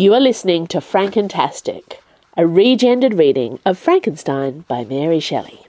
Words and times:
You 0.00 0.14
are 0.14 0.20
listening 0.20 0.66
to 0.68 0.78
Frankentastic, 0.78 1.98
a 2.34 2.44
regendered 2.44 3.18
reading 3.18 3.58
of 3.66 3.76
Frankenstein 3.76 4.64
by 4.66 4.82
Mary 4.82 5.20
Shelley. 5.20 5.66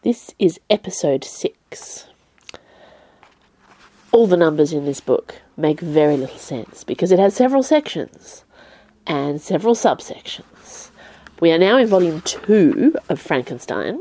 This 0.00 0.32
is 0.38 0.58
episode 0.70 1.22
6. 1.22 2.06
All 4.10 4.26
the 4.26 4.38
numbers 4.38 4.72
in 4.72 4.86
this 4.86 5.00
book 5.00 5.34
make 5.54 5.80
very 5.80 6.16
little 6.16 6.38
sense 6.38 6.82
because 6.82 7.12
it 7.12 7.18
has 7.18 7.36
several 7.36 7.62
sections 7.62 8.46
and 9.06 9.38
several 9.38 9.74
subsections. 9.74 10.88
We 11.40 11.52
are 11.52 11.58
now 11.58 11.76
in 11.76 11.88
volume 11.88 12.22
2 12.22 12.96
of 13.10 13.20
Frankenstein 13.20 14.00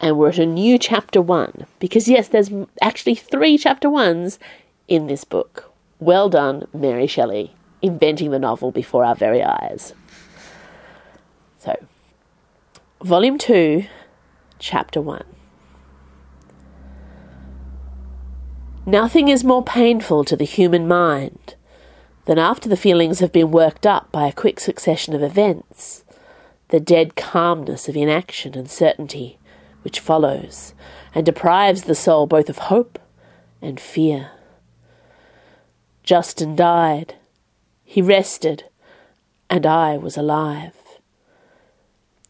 and 0.00 0.16
we're 0.16 0.28
at 0.28 0.38
a 0.38 0.46
new 0.46 0.78
chapter 0.78 1.20
1 1.20 1.66
because, 1.80 2.06
yes, 2.06 2.28
there's 2.28 2.52
actually 2.80 3.16
three 3.16 3.58
chapter 3.58 3.88
1s 3.88 4.38
in 4.86 5.08
this 5.08 5.24
book. 5.24 5.67
Well 6.00 6.28
done, 6.28 6.68
Mary 6.72 7.06
Shelley, 7.06 7.54
inventing 7.82 8.30
the 8.30 8.38
novel 8.38 8.70
before 8.70 9.04
our 9.04 9.14
very 9.14 9.42
eyes. 9.42 9.94
So, 11.58 11.74
Volume 13.02 13.38
2, 13.38 13.84
Chapter 14.58 15.00
1. 15.00 15.24
Nothing 18.86 19.28
is 19.28 19.44
more 19.44 19.62
painful 19.62 20.24
to 20.24 20.36
the 20.36 20.44
human 20.44 20.88
mind 20.88 21.56
than 22.24 22.38
after 22.38 22.68
the 22.68 22.76
feelings 22.76 23.20
have 23.20 23.32
been 23.32 23.50
worked 23.50 23.86
up 23.86 24.10
by 24.12 24.26
a 24.26 24.32
quick 24.32 24.60
succession 24.60 25.14
of 25.14 25.22
events, 25.22 26.04
the 26.68 26.80
dead 26.80 27.16
calmness 27.16 27.88
of 27.88 27.96
inaction 27.96 28.56
and 28.56 28.70
certainty 28.70 29.38
which 29.82 30.00
follows, 30.00 30.74
and 31.14 31.24
deprives 31.26 31.82
the 31.82 31.94
soul 31.94 32.26
both 32.26 32.48
of 32.48 32.58
hope 32.58 32.98
and 33.60 33.80
fear. 33.80 34.30
Justin 36.08 36.56
died. 36.56 37.16
He 37.84 38.00
rested, 38.00 38.64
and 39.50 39.66
I 39.66 39.98
was 39.98 40.16
alive. 40.16 40.72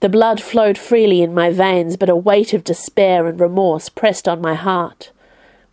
The 0.00 0.08
blood 0.08 0.40
flowed 0.40 0.76
freely 0.76 1.22
in 1.22 1.32
my 1.32 1.50
veins, 1.50 1.96
but 1.96 2.08
a 2.08 2.16
weight 2.16 2.52
of 2.52 2.64
despair 2.64 3.28
and 3.28 3.38
remorse 3.38 3.88
pressed 3.88 4.26
on 4.26 4.40
my 4.40 4.54
heart, 4.54 5.12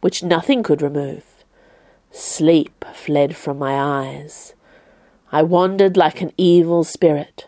which 0.02 0.21
nothing 0.21 0.61
could 0.61 0.83
remove. 0.83 1.23
Sleep 2.11 2.85
fled 2.93 3.35
from 3.35 3.57
my 3.57 3.73
eyes. 3.73 4.53
I 5.31 5.41
wandered 5.41 5.97
like 5.97 6.21
an 6.21 6.31
evil 6.37 6.83
spirit, 6.83 7.47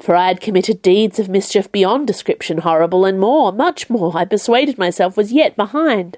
for 0.00 0.16
I 0.16 0.28
had 0.28 0.40
committed 0.40 0.80
deeds 0.80 1.18
of 1.18 1.28
mischief 1.28 1.70
beyond 1.70 2.06
description 2.06 2.58
horrible, 2.64 3.04
and 3.04 3.20
more, 3.20 3.52
much 3.52 3.90
more, 3.90 4.16
I 4.16 4.24
persuaded 4.24 4.78
myself 4.78 5.18
was 5.18 5.32
yet 5.34 5.54
behind. 5.54 6.16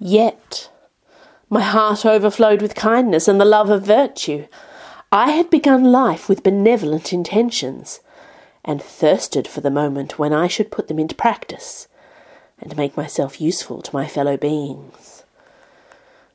Yet 0.00 0.70
my 1.50 1.62
heart 1.62 2.04
overflowed 2.04 2.60
with 2.60 2.74
kindness 2.74 3.26
and 3.26 3.40
the 3.40 3.44
love 3.44 3.70
of 3.70 3.82
virtue. 3.82 4.46
I 5.10 5.30
had 5.30 5.48
begun 5.48 5.84
life 5.84 6.28
with 6.28 6.42
benevolent 6.42 7.12
intentions, 7.12 8.00
and 8.64 8.82
thirsted 8.82 9.48
for 9.48 9.62
the 9.62 9.70
moment 9.70 10.18
when 10.18 10.34
I 10.34 10.46
should 10.46 10.70
put 10.70 10.88
them 10.88 10.98
into 10.98 11.14
practice, 11.14 11.88
and 12.60 12.76
make 12.76 12.96
myself 12.96 13.40
useful 13.40 13.80
to 13.80 13.94
my 13.94 14.06
fellow 14.06 14.36
beings. 14.36 15.24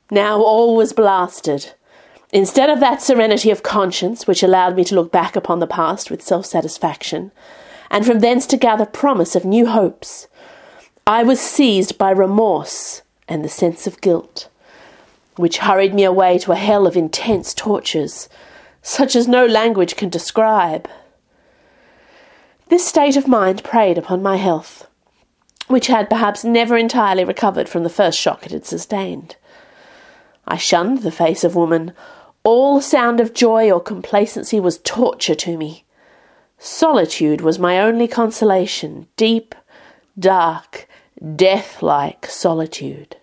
Now 0.10 0.42
all 0.42 0.76
was 0.76 0.94
blasted. 0.94 1.74
Instead 2.32 2.72
of 2.72 2.80
that 2.80 3.02
serenity 3.02 3.52
of 3.52 3.62
conscience 3.62 4.26
which 4.26 4.42
allowed 4.42 4.76
me 4.76 4.84
to 4.86 4.96
look 4.96 5.12
back 5.12 5.36
upon 5.36 5.60
the 5.60 5.68
past 5.68 6.10
with 6.10 6.24
self 6.24 6.48
satisfaction, 6.48 7.32
and 7.92 8.04
from 8.04 8.20
thence 8.20 8.48
to 8.48 8.58
gather 8.58 8.88
promise 8.88 9.36
of 9.36 9.46
new 9.46 9.68
hopes, 9.68 10.28
I 11.06 11.22
was 11.22 11.40
seized 11.40 12.00
by 12.00 12.10
remorse 12.10 13.04
and 13.28 13.46
the 13.46 13.50
sense 13.50 13.86
of 13.86 14.02
guilt 14.02 14.50
which 15.36 15.60
hurried 15.60 15.94
me 15.94 16.04
away 16.04 16.38
to 16.40 16.52
a 16.52 16.56
hell 16.56 16.86
of 16.86 16.96
intense 16.96 17.54
tortures, 17.54 18.30
such 18.82 19.16
as 19.16 19.28
no 19.28 19.46
language 19.46 19.96
can 19.96 20.10
describe. 20.10 20.90
This 22.70 22.86
state 22.86 23.18
of 23.18 23.28
mind 23.28 23.64
preyed 23.64 23.98
upon 23.98 24.22
my 24.22 24.38
health, 24.38 24.88
which 25.68 25.88
had 25.88 26.10
perhaps 26.10 26.44
never 26.44 26.78
entirely 26.78 27.24
recovered 27.24 27.70
from 27.70 27.84
the 27.84 27.90
first 27.90 28.20
shock 28.20 28.46
it 28.46 28.52
had 28.52 28.66
sustained. 28.66 29.36
I 30.48 30.58
shunned 30.58 31.00
the 31.00 31.12
face 31.12 31.44
of 31.44 31.56
woman. 31.56 31.94
All 32.44 32.82
sound 32.82 33.20
of 33.20 33.34
joy 33.34 33.72
or 33.72 33.80
complacency 33.80 34.60
was 34.60 34.80
torture 34.80 35.36
to 35.36 35.58
me. 35.58 35.86
Solitude 36.58 37.42
was 37.42 37.60
my 37.60 37.80
only 37.80 38.08
consolation, 38.08 39.08
deep, 39.16 39.56
dark, 40.18 40.88
death 41.36 41.82
like 41.82 42.26
solitude. 42.26 43.16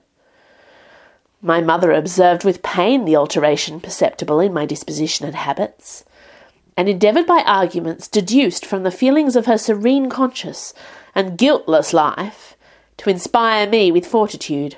My 1.42 1.62
mother 1.62 1.92
observed 1.92 2.44
with 2.44 2.62
pain 2.62 3.06
the 3.06 3.16
alteration 3.16 3.80
perceptible 3.80 4.40
in 4.40 4.52
my 4.52 4.66
disposition 4.66 5.24
and 5.26 5.34
habits, 5.34 6.04
and 6.76 6.88
endeavoured 6.88 7.26
by 7.26 7.42
arguments 7.46 8.08
deduced 8.08 8.66
from 8.66 8.82
the 8.82 8.90
feelings 8.90 9.36
of 9.36 9.46
her 9.46 9.56
serene 9.56 10.10
conscience 10.10 10.74
and 11.14 11.38
guiltless 11.38 11.92
life 11.92 12.56
to 12.98 13.08
inspire 13.08 13.66
me 13.66 13.90
with 13.90 14.06
fortitude, 14.06 14.76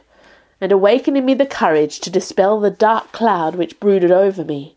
and 0.61 0.71
awaken 0.71 1.17
in 1.17 1.25
me 1.25 1.35
the 1.35 1.47
courage 1.47 1.99
to 1.99 2.11
dispel 2.11 2.61
the 2.61 2.71
dark 2.71 3.11
cloud 3.11 3.57
which 3.57 3.81
brooded 3.81 4.13
over 4.13 4.45
me. 4.45 4.77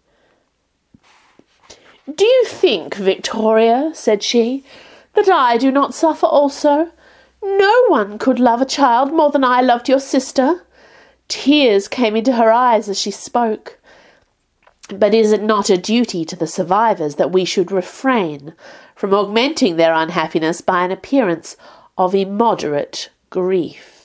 Do 2.13 2.25
you 2.25 2.45
think, 2.45 2.95
Victoria, 2.95 3.91
said 3.93 4.23
she, 4.23 4.63
that 5.13 5.29
I 5.29 5.57
do 5.57 5.71
not 5.71 5.93
suffer 5.93 6.25
also? 6.25 6.91
No 7.43 7.85
one 7.87 8.17
could 8.17 8.39
love 8.39 8.61
a 8.61 8.65
child 8.65 9.13
more 9.13 9.29
than 9.29 9.43
I 9.43 9.61
loved 9.61 9.87
your 9.87 9.99
sister. 9.99 10.64
Tears 11.27 11.87
came 11.87 12.15
into 12.15 12.33
her 12.33 12.51
eyes 12.51 12.87
as 12.89 12.99
she 12.99 13.11
spoke. 13.11 13.79
But 14.89 15.15
is 15.15 15.31
it 15.31 15.41
not 15.41 15.69
a 15.69 15.77
duty 15.77 16.23
to 16.25 16.35
the 16.35 16.45
survivors 16.45 17.15
that 17.15 17.31
we 17.31 17.43
should 17.43 17.71
refrain 17.71 18.53
from 18.95 19.13
augmenting 19.13 19.77
their 19.77 19.93
unhappiness 19.93 20.61
by 20.61 20.85
an 20.85 20.91
appearance 20.91 21.57
of 21.97 22.13
immoderate 22.13 23.09
grief? 23.31 23.95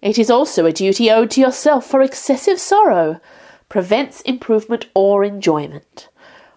It 0.00 0.18
is 0.18 0.30
also 0.30 0.66
a 0.66 0.72
duty 0.72 1.10
owed 1.10 1.30
to 1.32 1.40
yourself, 1.40 1.86
for 1.86 2.02
excessive 2.02 2.58
sorrow 2.58 3.20
prevents 3.68 4.20
improvement 4.22 4.86
or 4.94 5.22
enjoyment, 5.22 6.08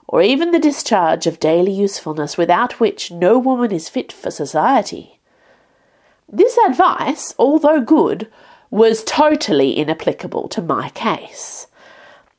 or 0.07 0.23
even 0.23 0.49
the 0.49 0.59
discharge 0.59 1.27
of 1.27 1.39
daily 1.39 1.71
usefulness, 1.71 2.37
without 2.37 2.79
which 2.79 3.11
no 3.11 3.37
woman 3.37 3.71
is 3.71 3.87
fit 3.87 4.11
for 4.11 4.31
society. 4.31 5.19
This 6.27 6.57
advice, 6.57 7.35
although 7.37 7.81
good, 7.81 8.27
was 8.69 9.03
totally 9.03 9.77
inapplicable 9.77 10.47
to 10.49 10.61
my 10.61 10.89
case. 10.89 11.67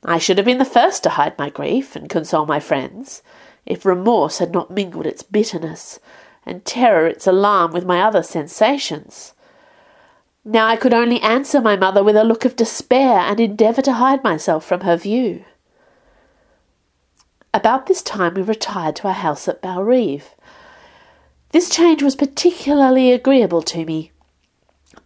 I 0.05 0.19
should 0.19 0.39
have 0.39 0.47
been 0.47 0.59
the 0.59 0.65
first 0.65 1.03
to 1.03 1.11
hide 1.11 1.39
my 1.39 1.51
grief 1.51 1.97
and 1.97 2.09
console 2.09 2.47
my 2.47 2.61
friends, 2.61 3.23
if 3.65 3.85
remorse 3.85 4.39
had 4.39 4.53
not 4.53 4.71
mingled 4.71 5.07
its 5.07 5.23
bitterness, 5.23 5.99
and 6.45 6.65
terror 6.65 7.07
its 7.07 7.27
alarm 7.27 7.73
with 7.73 7.85
my 7.85 8.01
other 8.01 8.23
sensations. 8.23 9.35
Now 10.45 10.69
I 10.69 10.77
could 10.77 10.95
only 10.95 11.21
answer 11.21 11.61
my 11.61 11.75
mother 11.75 12.05
with 12.05 12.17
a 12.17 12.23
look 12.23 12.45
of 12.45 12.55
despair 12.55 13.19
and 13.19 13.41
endeavour 13.41 13.83
to 13.83 13.95
hide 13.95 14.23
myself 14.23 14.65
from 14.65 14.83
her 14.83 14.97
view. 14.97 15.45
About 17.53 17.87
this 17.87 18.03
time 18.03 18.35
we 18.35 18.43
retired 18.43 18.95
to 18.97 19.09
our 19.09 19.15
house 19.15 19.49
at 19.49 19.61
Bellerive. 19.61 20.35
This 21.51 21.69
change 21.69 22.03
was 22.03 22.15
particularly 22.15 23.11
agreeable 23.11 23.63
to 23.63 23.85
me. 23.85 24.13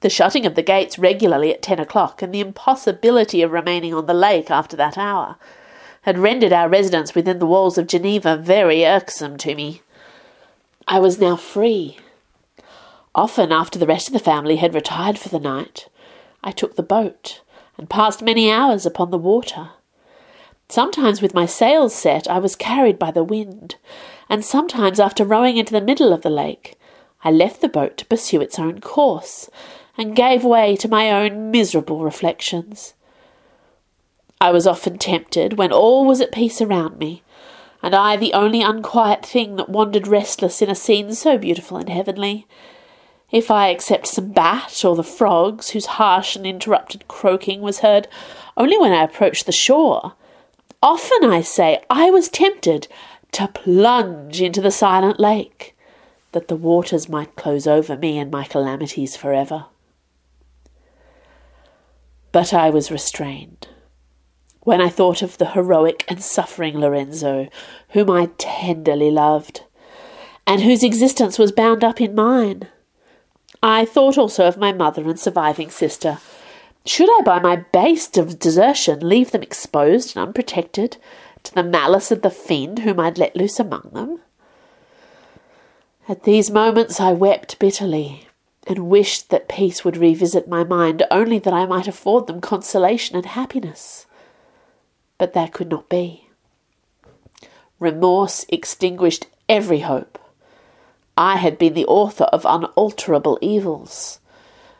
The 0.00 0.08
shutting 0.08 0.46
of 0.46 0.54
the 0.54 0.62
gates 0.62 0.98
regularly 0.98 1.52
at 1.52 1.60
ten 1.60 1.78
o'clock, 1.78 2.22
and 2.22 2.32
the 2.32 2.40
impossibility 2.40 3.42
of 3.42 3.52
remaining 3.52 3.92
on 3.92 4.06
the 4.06 4.14
lake 4.14 4.50
after 4.50 4.76
that 4.76 4.96
hour, 4.96 5.36
had 6.02 6.18
rendered 6.18 6.52
our 6.52 6.68
residence 6.68 7.14
within 7.14 7.38
the 7.38 7.46
walls 7.46 7.76
of 7.76 7.86
Geneva 7.86 8.36
very 8.36 8.86
irksome 8.86 9.36
to 9.36 9.54
me. 9.54 9.82
I 10.88 10.98
was 10.98 11.20
now 11.20 11.36
free. 11.36 11.98
Often, 13.14 13.52
after 13.52 13.78
the 13.78 13.86
rest 13.86 14.08
of 14.08 14.14
the 14.14 14.18
family 14.18 14.56
had 14.56 14.74
retired 14.74 15.18
for 15.18 15.28
the 15.28 15.38
night, 15.38 15.88
I 16.42 16.52
took 16.52 16.76
the 16.76 16.82
boat 16.82 17.42
and 17.76 17.90
passed 17.90 18.22
many 18.22 18.50
hours 18.50 18.86
upon 18.86 19.10
the 19.10 19.19
water. 19.19 19.70
Sometimes, 20.70 21.20
with 21.20 21.34
my 21.34 21.44
sails 21.44 21.94
set, 21.94 22.28
I 22.28 22.38
was 22.38 22.56
carried 22.56 22.98
by 22.98 23.10
the 23.10 23.25
wind, 23.25 23.76
and 24.28 24.44
sometimes, 24.44 25.00
after 25.00 25.25
rowing 25.25 25.56
into 25.58 25.72
the 25.72 25.81
middle 25.81 26.12
of 26.12 26.22
the 26.22 26.31
lake, 26.31 26.78
I 27.22 27.31
left 27.31 27.60
the 27.60 27.69
boat 27.69 27.98
to 27.98 28.06
pursue 28.06 28.40
its 28.40 28.58
own 28.58 28.81
course, 28.81 29.50
and 30.00 30.17
gave 30.17 30.43
way 30.43 30.75
to 30.76 30.88
my 30.88 31.11
own 31.11 31.50
miserable 31.50 32.02
reflections. 32.02 32.94
I 34.41 34.50
was 34.50 34.67
often 34.67 34.97
tempted, 34.97 35.58
when 35.58 35.73
all 35.73 36.06
was 36.06 36.23
at 36.23 36.32
peace 36.32 36.62
around 36.62 36.99
me, 36.99 37.23
and 37.82 37.94
I 37.94 38.17
the 38.17 38.32
only 38.32 38.62
unquiet 38.62 39.26
thing 39.26 39.56
that 39.56 39.69
wandered 39.69 40.06
restless 40.06 40.62
in 40.62 40.70
a 40.70 40.75
scene 40.75 41.12
so 41.12 41.37
beautiful 41.37 41.76
and 41.76 41.91
heavenly, 41.91 42.47
if 43.31 43.50
I 43.50 43.69
except 43.69 44.06
some 44.06 44.32
bat 44.32 44.82
or 44.87 44.97
the 44.97 45.02
frogs, 45.02 45.70
whose 45.70 45.85
harsh 45.85 46.35
and 46.35 46.46
interrupted 46.46 47.06
croaking 47.06 47.61
was 47.61 47.81
heard 47.81 48.08
only 48.56 48.79
when 48.79 48.93
I 48.93 49.05
approached 49.05 49.44
the 49.44 49.53
shore, 49.53 50.14
often, 50.82 51.31
I 51.31 51.43
say, 51.43 51.85
I 51.91 52.08
was 52.08 52.31
tempted 52.31 52.88
to 53.32 53.49
plunge 53.49 54.41
into 54.41 54.62
the 54.62 54.70
silent 54.70 55.20
lake, 55.20 55.76
that 56.32 56.49
the 56.49 56.56
waters 56.56 57.06
might 57.06 57.37
close 57.37 57.67
over 57.67 57.99
me 57.99 58.19
and 58.19 58.31
my 58.31 58.44
calamities 58.44 59.14
for 59.14 59.35
ever. 59.35 59.67
But 62.32 62.55
I 62.55 62.71
was 62.71 62.91
restrained. 62.91 63.69
when 64.62 64.81
I 64.81 64.88
thought 64.88 65.23
of 65.23 65.38
the 65.38 65.50
heroic 65.50 66.05
and 66.09 66.23
suffering 66.23 66.79
Lorenzo, 66.79 67.49
whom 67.91 68.11
I 68.11 68.29
tenderly 68.38 69.11
loved, 69.11 69.62
and 70.47 70.62
whose 70.62 70.82
existence 70.82 71.38
was 71.38 71.53
bound 71.53 71.82
up 71.82 72.00
in 72.00 72.15
mine. 72.15 72.69
I 73.62 73.85
thought 73.85 74.19
also 74.19 74.47
of 74.47 74.59
my 74.59 74.73
mother 74.73 75.09
and 75.09 75.19
surviving 75.19 75.71
sister. 75.71 76.19
Should 76.87 77.09
I, 77.11 77.23
by 77.23 77.41
my 77.41 77.56
base 77.56 78.17
of 78.17 78.38
desertion, 78.38 79.06
leave 79.06 79.32
them 79.32 79.43
exposed 79.43 80.17
and 80.17 80.27
unprotected 80.27 80.97
to 81.43 81.55
the 81.55 81.62
malice 81.62 82.11
of 82.11 82.23
the 82.23 82.31
fiend 82.31 82.81
whom 82.81 83.00
I'd 83.00 83.19
let 83.19 83.37
loose 83.37 83.61
among 83.61 83.91
them? 83.93 84.21
At 86.09 86.25
these 86.25 86.50
moments 86.50 87.00
I 87.00 87.12
wept 87.12 87.59
bitterly, 87.59 88.27
and 88.66 88.88
wished 88.88 89.30
that 89.30 89.48
peace 89.48 89.84
would 89.84 89.96
revisit 89.96 90.48
my 90.48 90.64
mind, 90.64 91.02
only 91.10 91.38
that 91.38 91.54
I 91.54 91.66
might 91.66 91.88
afford 91.88 92.26
them 92.26 92.40
consolation 92.40 93.16
and 93.16 93.26
happiness 93.26 94.06
but 95.20 95.34
that 95.34 95.52
could 95.52 95.68
not 95.68 95.90
be. 95.90 96.30
Remorse 97.78 98.46
extinguished 98.48 99.26
every 99.50 99.80
hope. 99.80 100.18
I 101.14 101.36
had 101.36 101.58
been 101.58 101.74
the 101.74 101.84
author 101.84 102.24
of 102.24 102.46
unalterable 102.46 103.38
evils, 103.42 104.18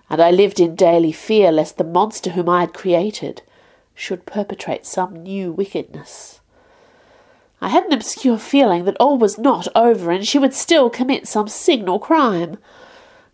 and 0.09 0.19
I 0.19 0.31
lived 0.31 0.59
in 0.59 0.75
daily 0.75 1.13
fear 1.13 1.53
lest 1.53 1.77
the 1.77 1.85
monster 1.85 2.31
whom 2.31 2.49
I 2.49 2.61
had 2.61 2.73
created 2.73 3.43
should 3.95 4.25
perpetrate 4.25 4.87
some 4.87 5.23
new 5.23 5.53
wickedness. 5.53 6.41
I 7.61 7.69
had 7.69 7.85
an 7.85 7.93
obscure 7.93 8.39
feeling 8.39 8.87
that 8.87 8.97
all 8.99 9.19
was 9.19 9.37
not 9.37 9.69
over, 9.77 10.11
and 10.11 10.27
she 10.27 10.39
would 10.39 10.55
still 10.55 10.89
commit 10.89 11.29
some 11.29 11.49
signal 11.49 11.99
crime, 11.99 12.57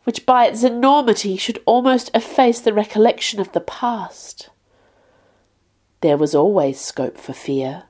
which 0.06 0.24
by 0.24 0.46
its 0.46 0.62
enormity 0.62 1.36
should 1.36 1.60
almost 1.66 2.12
efface 2.14 2.60
the 2.60 2.72
recollection 2.72 3.40
of 3.40 3.50
the 3.50 3.60
past. 3.60 4.50
There 6.00 6.16
was 6.16 6.32
always 6.32 6.80
scope 6.80 7.18
for 7.18 7.32
fear, 7.32 7.82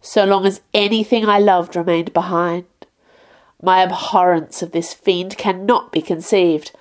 so 0.00 0.24
long 0.24 0.46
as 0.46 0.62
anything 0.72 1.26
I 1.28 1.38
loved 1.38 1.76
remained 1.76 2.14
behind. 2.14 2.64
My 3.60 3.82
abhorrence 3.82 4.62
of 4.62 4.72
this 4.72 4.94
fiend 4.94 5.36
cannot 5.36 5.92
be 5.92 6.00
conceived. 6.00 6.72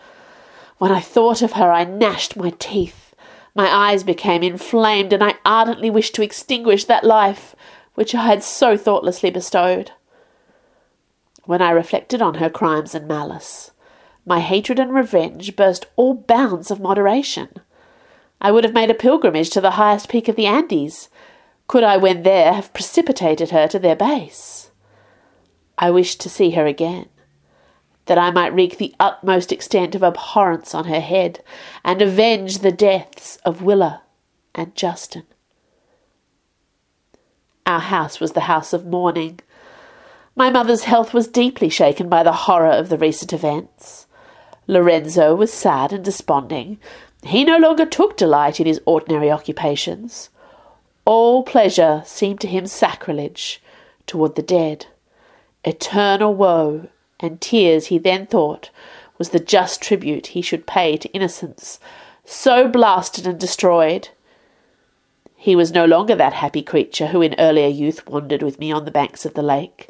When 0.78 0.90
I 0.90 1.02
thought 1.02 1.42
of 1.42 1.52
her, 1.52 1.70
I 1.70 1.84
gnashed 1.84 2.38
my 2.38 2.52
teeth. 2.52 3.14
My 3.54 3.68
eyes 3.68 4.06
became 4.06 4.42
inflamed, 4.42 5.12
and 5.12 5.22
I 5.22 5.36
ardently 5.46 5.90
wished 5.90 6.16
to 6.16 6.24
extinguish 6.24 6.86
that 6.86 7.04
life 7.04 7.58
which 7.96 8.16
I 8.16 8.24
had 8.24 8.42
so 8.42 8.78
thoughtlessly 8.78 9.32
bestowed. 9.32 9.92
When 11.44 11.62
I 11.62 11.72
reflected 11.72 12.22
on 12.22 12.36
her 12.36 12.50
crimes 12.50 12.96
and 12.96 13.06
malice, 13.06 13.72
my 14.32 14.40
hatred 14.40 14.80
and 14.80 14.94
revenge 14.94 15.58
burst 15.58 15.88
all 15.98 16.14
bounds 16.14 16.72
of 16.72 16.80
moderation. 16.80 17.50
I 18.40 18.50
would 18.50 18.64
have 18.64 18.74
made 18.74 18.90
a 18.90 18.94
pilgrimage 18.94 19.50
to 19.50 19.60
the 19.60 19.72
highest 19.72 20.08
peak 20.08 20.30
of 20.30 20.38
the 20.38 20.46
Andes, 20.46 21.10
could 21.68 21.84
I, 21.84 21.98
when 21.98 22.24
there, 22.24 22.54
have 22.54 22.72
precipitated 22.72 23.50
her 23.50 23.68
to 23.68 23.78
their 23.78 23.98
base. 23.98 24.72
I 25.78 25.92
wished 25.92 26.22
to 26.22 26.30
see 26.30 26.52
her 26.52 26.66
again, 26.66 27.10
that 28.06 28.18
I 28.18 28.32
might 28.32 28.54
wreak 28.54 28.78
the 28.78 28.96
utmost 29.02 29.52
extent 29.52 29.96
of 29.96 30.02
abhorrence 30.02 30.74
on 30.74 30.86
her 30.86 31.02
head, 31.02 31.44
and 31.84 32.02
avenge 32.02 32.60
the 32.60 32.72
deaths 32.72 33.36
of 33.44 33.62
Willa 33.62 34.04
and 34.56 34.74
Justin. 34.76 35.24
Our 37.66 37.82
house 37.82 38.22
was 38.22 38.32
the 38.32 38.48
house 38.52 38.72
of 38.72 38.86
mourning. 38.86 39.42
My 40.38 40.50
mother's 40.50 40.86
health 40.86 41.14
was 41.14 41.28
deeply 41.28 41.68
shaken 41.68 42.08
by 42.08 42.24
the 42.24 42.48
horror 42.48 42.72
of 42.72 42.88
the 42.88 42.98
recent 42.98 43.34
events. 43.34 44.08
Lorenzo 44.68 45.36
was 45.36 45.52
sad 45.52 45.92
and 45.92 46.04
desponding, 46.04 46.80
he 47.24 47.44
no 47.44 47.58
longer 47.58 47.86
took 47.86 48.18
delight 48.18 48.60
in 48.60 48.66
his 48.66 48.82
ordinary 48.86 49.30
occupations. 49.30 50.30
All 51.06 51.44
pleasure 51.44 52.04
seemed 52.06 52.40
to 52.42 52.48
him 52.48 52.66
sacrilege 52.66 53.62
toward 54.08 54.36
the 54.36 54.42
dead. 54.42 54.88
Eternal 55.64 56.34
woe 56.34 56.88
and 57.20 57.40
tears, 57.40 57.88
he 57.88 57.98
then 57.98 58.26
thought, 58.26 58.72
was 59.18 59.30
the 59.30 59.40
just 59.40 59.82
tribute 59.82 60.28
he 60.28 60.42
should 60.42 60.66
pay 60.66 60.98
to 60.98 61.10
innocence 61.10 61.80
so 62.32 62.68
blasted 62.68 63.28
and 63.28 63.40
destroyed. 63.40 64.10
He 65.36 65.56
was 65.56 65.72
no 65.72 65.86
longer 65.86 66.16
that 66.16 66.34
happy 66.34 66.62
creature 66.62 67.08
who 67.08 67.22
in 67.22 67.36
earlier 67.38 67.68
youth 67.68 68.08
wandered 68.08 68.44
with 68.44 68.60
me 68.60 68.72
on 68.72 68.86
the 68.86 68.92
banks 68.92 69.26
of 69.26 69.34
the 69.34 69.42
lake 69.42 69.90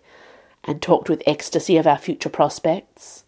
and 0.64 0.82
talked 0.82 1.10
with 1.10 1.24
ecstasy 1.26 1.78
of 1.78 1.88
our 1.88 1.98
future 1.98 2.30
prospects. 2.30 3.24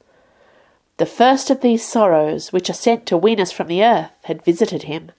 The 1.03 1.09
first 1.09 1.49
of 1.49 1.59
these 1.59 1.85
sorrows, 1.85 2.53
which 2.53 2.69
are 2.69 2.73
sent 2.73 3.05
to 3.07 3.17
wean 3.17 3.41
us 3.41 3.51
from 3.51 3.67
the 3.67 3.83
earth, 3.83 4.11
had 4.23 4.45
visited 4.45 4.83
him, 4.83 5.11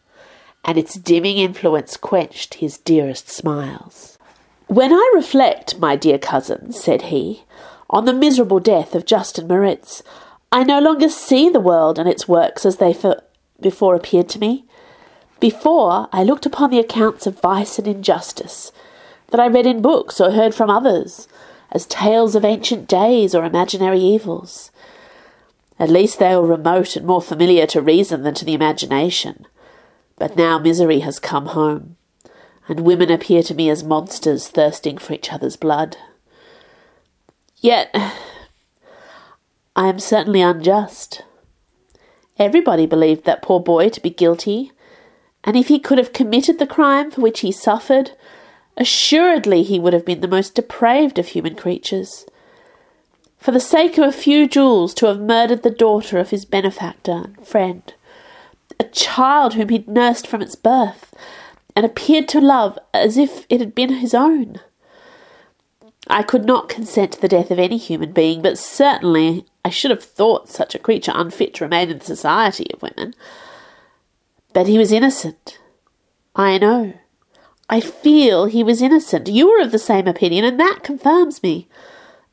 and 0.65 0.79
its 0.79 0.95
dimming 0.95 1.37
influence 1.37 1.99
quenched 1.99 2.55
his 2.55 2.79
dearest 2.79 3.29
smiles. 3.29 4.17
When 4.67 4.95
I 4.95 5.13
reflect, 5.15 5.79
my 5.79 5.95
dear 5.95 6.17
cousin, 6.17 6.73
said 6.73 7.13
he, 7.13 7.45
on 7.91 8.07
the 8.07 8.15
miserable 8.15 8.61
death 8.61 8.95
of 8.95 9.05
Justin 9.05 9.47
Moritz, 9.47 10.03
I 10.51 10.65
no 10.65 10.81
longer 10.81 11.11
see 11.11 11.51
the 11.51 11.61
world 11.61 11.99
and 11.99 12.09
its 12.09 12.27
works 12.27 12.65
as 12.65 12.79
they 12.79 12.95
for 12.95 13.23
before 13.61 13.95
appeared 13.95 14.31
to 14.31 14.39
me. 14.39 14.65
Before, 15.39 16.09
I 16.15 16.25
looked 16.25 16.47
upon 16.47 16.71
the 16.71 16.81
accounts 16.81 17.27
of 17.27 17.43
vice 17.43 17.79
and 17.79 17.87
injustice 17.87 18.73
that 19.29 19.39
I 19.39 19.49
read 19.49 19.67
in 19.67 19.83
books 19.83 20.19
or 20.19 20.31
heard 20.31 20.55
from 20.55 20.71
others 20.71 21.29
as 21.71 21.85
tales 21.85 22.35
of 22.35 22.43
ancient 22.43 22.89
days 22.89 23.35
or 23.35 23.45
imaginary 23.45 24.01
evils. 24.01 24.71
At 25.79 25.91
least 25.91 26.19
they 26.19 26.37
were 26.37 26.47
remote 26.47 26.97
and 26.97 27.07
more 27.07 27.23
familiar 27.23 27.67
to 27.69 27.81
reason 27.81 28.23
than 28.23 28.35
to 28.35 28.45
the 28.45 28.55
imagination. 28.55 29.47
But 30.17 30.37
now 30.37 30.59
misery 30.59 31.01
has 31.01 31.19
come 31.19 31.47
home, 31.47 31.97
and 32.69 32.81
women 32.81 33.11
appear 33.11 33.43
to 33.43 33.55
me 33.55 33.69
as 33.69 33.83
monsters 33.83 34.49
thirsting 34.49 34.99
for 34.99 35.13
each 35.13 35.33
other's 35.33 35.57
blood. 35.57 35.97
Yet, 37.57 37.91
I 39.75 39.89
am 39.89 39.99
certainly 39.99 40.41
unjust. 40.41 41.23
Everybody 42.39 42.87
believed 42.87 43.25
that 43.25 43.43
poor 43.43 43.59
boy 43.59 43.89
to 43.89 44.01
be 44.01 44.11
guilty, 44.11 44.71
and 45.43 45.57
if 45.57 45.69
he 45.69 45.79
could 45.79 45.99
have 45.99 46.13
committed 46.13 46.59
the 46.59 46.67
crime 46.67 47.11
for 47.11 47.21
which 47.21 47.41
he 47.41 47.51
suffered, 47.51 48.13
assuredly 48.77 49.63
he 49.63 49.81
would 49.81 49.93
have 49.93 50.05
been 50.05 50.21
the 50.21 50.29
most 50.29 50.55
depraved 50.55 51.19
of 51.19 51.29
human 51.29 51.55
creatures 51.57 52.27
for 53.45 53.51
the 53.51 53.61
sake 53.61 53.99
of 53.99 54.05
a 54.05 54.11
few 54.11 54.49
jewels, 54.49 54.95
to 54.95 55.05
have 55.05 55.21
murdered 55.21 55.63
the 55.63 55.69
daughter 55.69 56.17
of 56.17 56.31
his 56.31 56.47
benefactor 56.47 57.25
and 57.27 57.47
friend, 57.47 57.93
a 58.81 58.85
child 58.85 59.53
whom 59.53 59.69
he'd 59.69 59.87
nursed 59.87 60.27
from 60.27 60.41
its 60.41 60.55
birth, 60.55 61.15
and 61.77 61.85
appeared 61.85 62.27
to 62.27 62.41
love 62.41 62.79
as 62.95 63.19
if 63.19 63.45
it 63.51 63.61
had 63.61 63.75
been 63.75 63.93
his 63.93 64.15
own. 64.15 64.61
I 66.07 66.23
could 66.23 66.47
not 66.47 66.71
consent 66.71 67.13
to 67.13 67.21
the 67.21 67.29
death 67.29 67.51
of 67.51 67.59
any 67.59 67.77
human 67.77 68.13
being, 68.13 68.41
but 68.41 68.57
certainly 68.57 69.45
I 69.63 69.69
should 69.69 69.91
have 69.91 70.03
thought 70.03 70.49
such 70.49 70.75
a 70.75 70.79
creature 70.79 71.13
unfit 71.15 71.53
to 71.57 71.65
remain 71.65 71.91
in 71.91 71.99
the 71.99 72.05
society 72.07 72.69
of 72.73 72.81
women. 72.81 73.13
But 74.55 74.69
he 74.69 74.79
was 74.79 74.91
innocent. 74.91 75.59
I 76.35 76.57
know. 76.57 76.95
I 77.69 77.81
feel 77.81 78.47
he 78.47 78.65
was 78.65 78.81
innocent. 78.81 79.29
You 79.29 79.51
were 79.51 79.61
of 79.61 79.71
the 79.71 79.79
same 79.79 80.09
opinion, 80.09 80.47
and 80.47 80.59
that 80.59 80.81
confirms 80.83 81.43
me. 81.43 81.69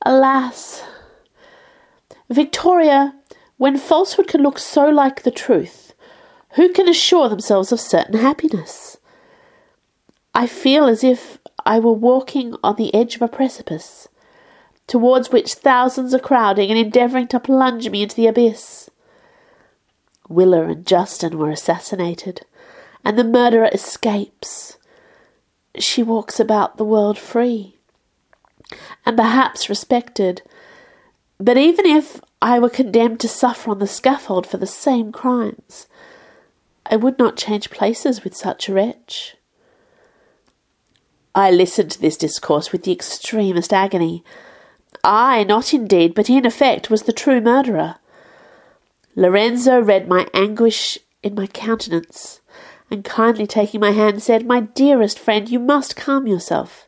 Alas, 0.06 0.84
Victoria, 2.32 3.14
when 3.58 3.78
falsehood 3.78 4.30
can 4.30 4.42
look 4.42 4.58
so 4.58 4.88
like 4.88 5.24
the 5.24 5.32
truth, 5.32 5.94
who 6.52 6.72
can 6.72 6.88
assure 6.88 7.28
themselves 7.28 7.74
of 7.74 7.80
certain 7.82 8.18
happiness? 8.18 8.96
I 10.34 10.48
feel 10.48 10.86
as 10.86 11.04
if 11.04 11.40
I 11.66 11.78
were 11.80 11.92
walking 11.92 12.56
on 12.64 12.78
the 12.78 12.96
edge 12.96 13.16
of 13.16 13.22
a 13.22 13.28
precipice, 13.28 14.08
towards 14.88 15.30
which 15.30 15.56
thousands 15.56 16.14
are 16.14 16.20
crowding 16.20 16.70
and 16.70 16.80
endeavouring 16.80 17.28
to 17.28 17.40
plunge 17.40 17.90
me 17.90 18.04
into 18.04 18.16
the 18.16 18.28
abyss. 18.28 18.90
Willa 20.30 20.64
and 20.64 20.88
Justin 20.88 21.38
were 21.38 21.52
assassinated, 21.52 22.46
and 23.04 23.20
the 23.20 23.26
murderer 23.26 23.70
escapes. 23.74 24.78
She 25.78 26.02
walks 26.02 26.40
about 26.40 26.78
the 26.78 26.86
world 26.86 27.18
free, 27.18 27.76
and 29.06 29.18
perhaps 29.18 29.68
respected, 29.68 30.42
but 31.42 31.58
even 31.58 31.88
if 31.88 32.22
I 32.40 32.60
were 32.60 32.70
condemned 32.70 33.20
to 33.22 33.28
suffer 33.28 33.72
on 33.72 33.80
the 33.80 33.88
scaffold 33.88 34.46
for 34.46 34.58
the 34.58 34.68
same 34.68 35.12
crimes, 35.12 35.88
I 36.86 36.96
would 36.96 37.18
not 37.18 37.36
change 37.36 37.72
places 37.72 38.24
with 38.24 38.36
such 38.36 38.70
a 38.70 38.74
wretch. 38.74 39.36
I 41.34 41.50
listened 41.50 41.92
to 41.92 42.02
this 42.02 42.18
discourse 42.18 42.72
with 42.72 42.84
the 42.84 42.92
extremest 42.92 43.74
agony. 43.74 44.24
I, 45.04 45.44
not 45.44 45.74
indeed, 45.74 46.14
but 46.14 46.30
in 46.30 46.46
effect, 46.46 46.92
was 46.92 47.04
the 47.04 47.14
true 47.14 47.42
murderer. 47.42 47.96
Lorenzo 49.16 49.82
read 49.82 50.08
my 50.08 50.28
anguish 50.36 51.00
in 51.24 51.34
my 51.34 51.48
countenance, 51.48 52.42
and 52.92 53.04
kindly 53.04 53.48
taking 53.48 53.80
my 53.80 53.92
hand, 53.92 54.22
said, 54.22 54.46
My 54.46 54.60
dearest 54.60 55.18
friend, 55.18 55.50
you 55.50 55.60
must 55.60 55.96
calm 55.96 56.28
yourself. 56.28 56.88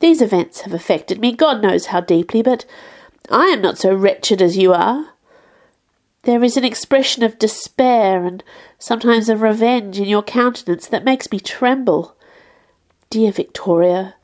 These 0.00 0.20
events 0.20 0.62
have 0.62 0.74
affected 0.74 1.20
me, 1.20 1.32
God 1.32 1.62
knows 1.62 1.86
how 1.86 2.00
deeply, 2.00 2.42
but 2.42 2.66
I 3.30 3.46
am 3.46 3.62
not 3.62 3.78
so 3.78 3.94
wretched 3.94 4.42
as 4.42 4.56
you 4.56 4.72
are. 4.72 5.10
There 6.24 6.44
is 6.44 6.56
an 6.56 6.64
expression 6.64 7.22
of 7.22 7.38
despair 7.38 8.24
and 8.24 8.44
sometimes 8.78 9.28
of 9.28 9.42
revenge 9.42 9.98
in 9.98 10.04
your 10.04 10.22
countenance 10.22 10.86
that 10.86 11.04
makes 11.04 11.30
me 11.30 11.40
tremble. 11.40 12.16
Dear 13.10 13.32
Victoria, 13.32 14.14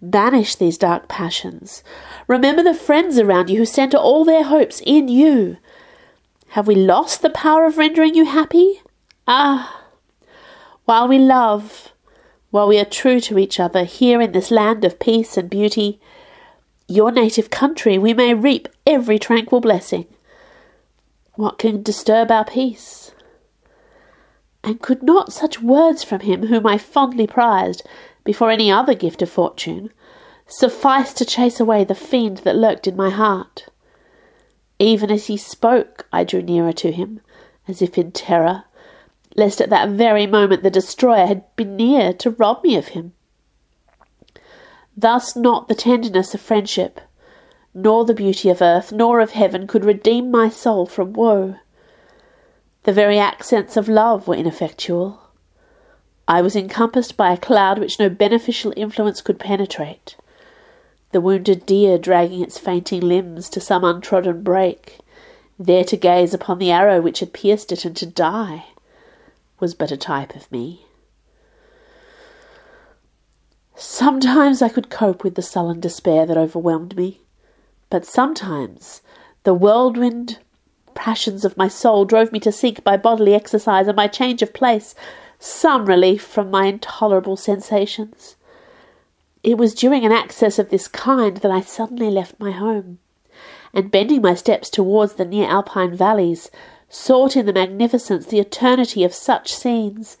banish 0.00 0.54
these 0.54 0.78
dark 0.78 1.08
passions. 1.08 1.82
Remember 2.26 2.62
the 2.62 2.74
friends 2.74 3.18
around 3.18 3.50
you 3.50 3.58
who 3.58 3.64
centre 3.64 3.96
all 3.96 4.24
their 4.24 4.44
hopes 4.44 4.80
in 4.86 5.08
you. 5.08 5.56
Have 6.50 6.66
we 6.66 6.74
lost 6.74 7.22
the 7.22 7.30
power 7.30 7.66
of 7.66 7.76
rendering 7.76 8.14
you 8.14 8.24
happy? 8.24 8.80
Ah! 9.26 9.84
While 10.84 11.08
we 11.08 11.18
love, 11.18 11.92
while 12.50 12.68
we 12.68 12.78
are 12.78 12.84
true 12.84 13.20
to 13.20 13.38
each 13.38 13.60
other 13.60 13.84
here 13.84 14.20
in 14.22 14.32
this 14.32 14.50
land 14.50 14.84
of 14.84 14.98
peace 14.98 15.36
and 15.36 15.50
beauty, 15.50 16.00
your 16.88 17.12
native 17.12 17.50
country, 17.50 17.98
we 17.98 18.14
may 18.14 18.32
reap 18.32 18.66
every 18.86 19.18
tranquil 19.18 19.60
blessing. 19.60 20.06
What 21.34 21.58
can 21.58 21.82
disturb 21.82 22.30
our 22.30 22.46
peace? 22.46 23.12
And 24.64 24.80
could 24.80 25.02
not 25.02 25.32
such 25.32 25.62
words 25.62 26.02
from 26.02 26.20
him, 26.20 26.46
whom 26.46 26.66
I 26.66 26.78
fondly 26.78 27.26
prized, 27.26 27.86
before 28.24 28.50
any 28.50 28.72
other 28.72 28.94
gift 28.94 29.22
of 29.22 29.30
fortune, 29.30 29.90
suffice 30.46 31.12
to 31.12 31.24
chase 31.24 31.60
away 31.60 31.84
the 31.84 31.94
fiend 31.94 32.38
that 32.38 32.56
lurked 32.56 32.86
in 32.86 32.96
my 32.96 33.10
heart? 33.10 33.68
Even 34.78 35.10
as 35.10 35.26
he 35.26 35.36
spoke, 35.36 36.06
I 36.12 36.24
drew 36.24 36.42
nearer 36.42 36.72
to 36.72 36.90
him, 36.90 37.20
as 37.68 37.82
if 37.82 37.98
in 37.98 38.12
terror, 38.12 38.64
lest 39.36 39.60
at 39.60 39.70
that 39.70 39.90
very 39.90 40.26
moment 40.26 40.62
the 40.62 40.70
destroyer 40.70 41.26
had 41.26 41.44
been 41.54 41.76
near 41.76 42.12
to 42.14 42.30
rob 42.30 42.64
me 42.64 42.76
of 42.76 42.88
him. 42.88 43.12
Thus 45.00 45.36
not 45.36 45.68
the 45.68 45.76
tenderness 45.76 46.34
of 46.34 46.40
friendship, 46.40 47.00
nor 47.72 48.04
the 48.04 48.12
beauty 48.12 48.50
of 48.50 48.60
earth, 48.60 48.90
nor 48.90 49.20
of 49.20 49.30
heaven 49.30 49.68
could 49.68 49.84
redeem 49.84 50.28
my 50.28 50.48
soul 50.48 50.86
from 50.86 51.12
woe. 51.12 51.54
The 52.82 52.92
very 52.92 53.16
accents 53.16 53.76
of 53.76 53.88
love 53.88 54.26
were 54.26 54.34
ineffectual. 54.34 55.20
I 56.26 56.42
was 56.42 56.56
encompassed 56.56 57.16
by 57.16 57.32
a 57.32 57.36
cloud 57.36 57.78
which 57.78 58.00
no 58.00 58.08
beneficial 58.08 58.72
influence 58.76 59.20
could 59.20 59.38
penetrate. 59.38 60.16
The 61.12 61.20
wounded 61.20 61.64
deer 61.64 61.96
dragging 61.96 62.42
its 62.42 62.58
fainting 62.58 63.02
limbs 63.02 63.48
to 63.50 63.60
some 63.60 63.84
untrodden 63.84 64.42
brake, 64.42 64.98
there 65.60 65.84
to 65.84 65.96
gaze 65.96 66.34
upon 66.34 66.58
the 66.58 66.72
arrow 66.72 67.00
which 67.00 67.20
had 67.20 67.32
pierced 67.32 67.70
it 67.70 67.84
and 67.84 67.96
to 67.98 68.06
die, 68.06 68.66
was 69.60 69.74
but 69.74 69.92
a 69.92 69.96
type 69.96 70.34
of 70.34 70.50
me. 70.50 70.87
Sometimes 73.80 74.60
I 74.60 74.70
could 74.70 74.90
cope 74.90 75.22
with 75.22 75.36
the 75.36 75.42
sullen 75.42 75.78
despair 75.78 76.26
that 76.26 76.36
overwhelmed 76.36 76.96
me, 76.96 77.20
but 77.90 78.04
sometimes 78.04 79.02
the 79.44 79.54
whirlwind 79.54 80.40
passions 80.94 81.44
of 81.44 81.56
my 81.56 81.68
soul 81.68 82.04
drove 82.04 82.32
me 82.32 82.40
to 82.40 82.50
seek 82.50 82.82
by 82.82 82.96
bodily 82.96 83.34
exercise 83.34 83.86
and 83.86 83.94
by 83.94 84.08
change 84.08 84.42
of 84.42 84.52
place 84.52 84.96
some 85.38 85.86
relief 85.86 86.24
from 86.24 86.50
my 86.50 86.66
intolerable 86.66 87.36
sensations. 87.36 88.34
It 89.44 89.56
was 89.56 89.76
during 89.76 90.04
an 90.04 90.10
access 90.10 90.58
of 90.58 90.70
this 90.70 90.88
kind 90.88 91.36
that 91.36 91.52
I 91.52 91.60
suddenly 91.60 92.10
left 92.10 92.40
my 92.40 92.50
home, 92.50 92.98
and 93.72 93.92
bending 93.92 94.22
my 94.22 94.34
steps 94.34 94.70
towards 94.70 95.12
the 95.12 95.24
near 95.24 95.48
alpine 95.48 95.94
valleys, 95.94 96.50
sought 96.88 97.36
in 97.36 97.46
the 97.46 97.52
magnificence 97.52 98.26
the 98.26 98.40
eternity 98.40 99.04
of 99.04 99.14
such 99.14 99.54
scenes, 99.54 100.16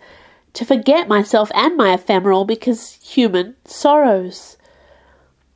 to 0.54 0.64
forget 0.64 1.08
myself 1.08 1.50
and 1.54 1.76
my 1.76 1.94
ephemeral, 1.94 2.44
because 2.44 2.92
human, 3.02 3.56
sorrows. 3.64 4.56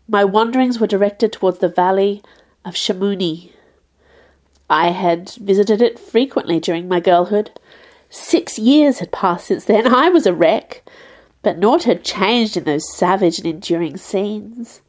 My 0.08 0.24
wanderings 0.24 0.78
were 0.78 0.86
directed 0.86 1.32
towards 1.32 1.58
the 1.58 1.68
valley 1.68 2.22
of 2.64 2.74
Chamouni. 2.74 3.50
I 4.68 4.90
had 4.90 5.30
visited 5.30 5.82
it 5.82 5.98
frequently 5.98 6.60
during 6.60 6.88
my 6.88 7.00
girlhood. 7.00 7.50
Six 8.08 8.58
years 8.58 8.98
had 8.98 9.12
passed 9.12 9.46
since 9.46 9.64
then. 9.64 9.86
I 9.92 10.08
was 10.08 10.26
a 10.26 10.34
wreck, 10.34 10.82
but 11.42 11.58
naught 11.58 11.84
had 11.84 12.04
changed 12.04 12.56
in 12.56 12.64
those 12.64 12.94
savage 12.96 13.38
and 13.38 13.46
enduring 13.46 13.96
scenes. 13.96 14.80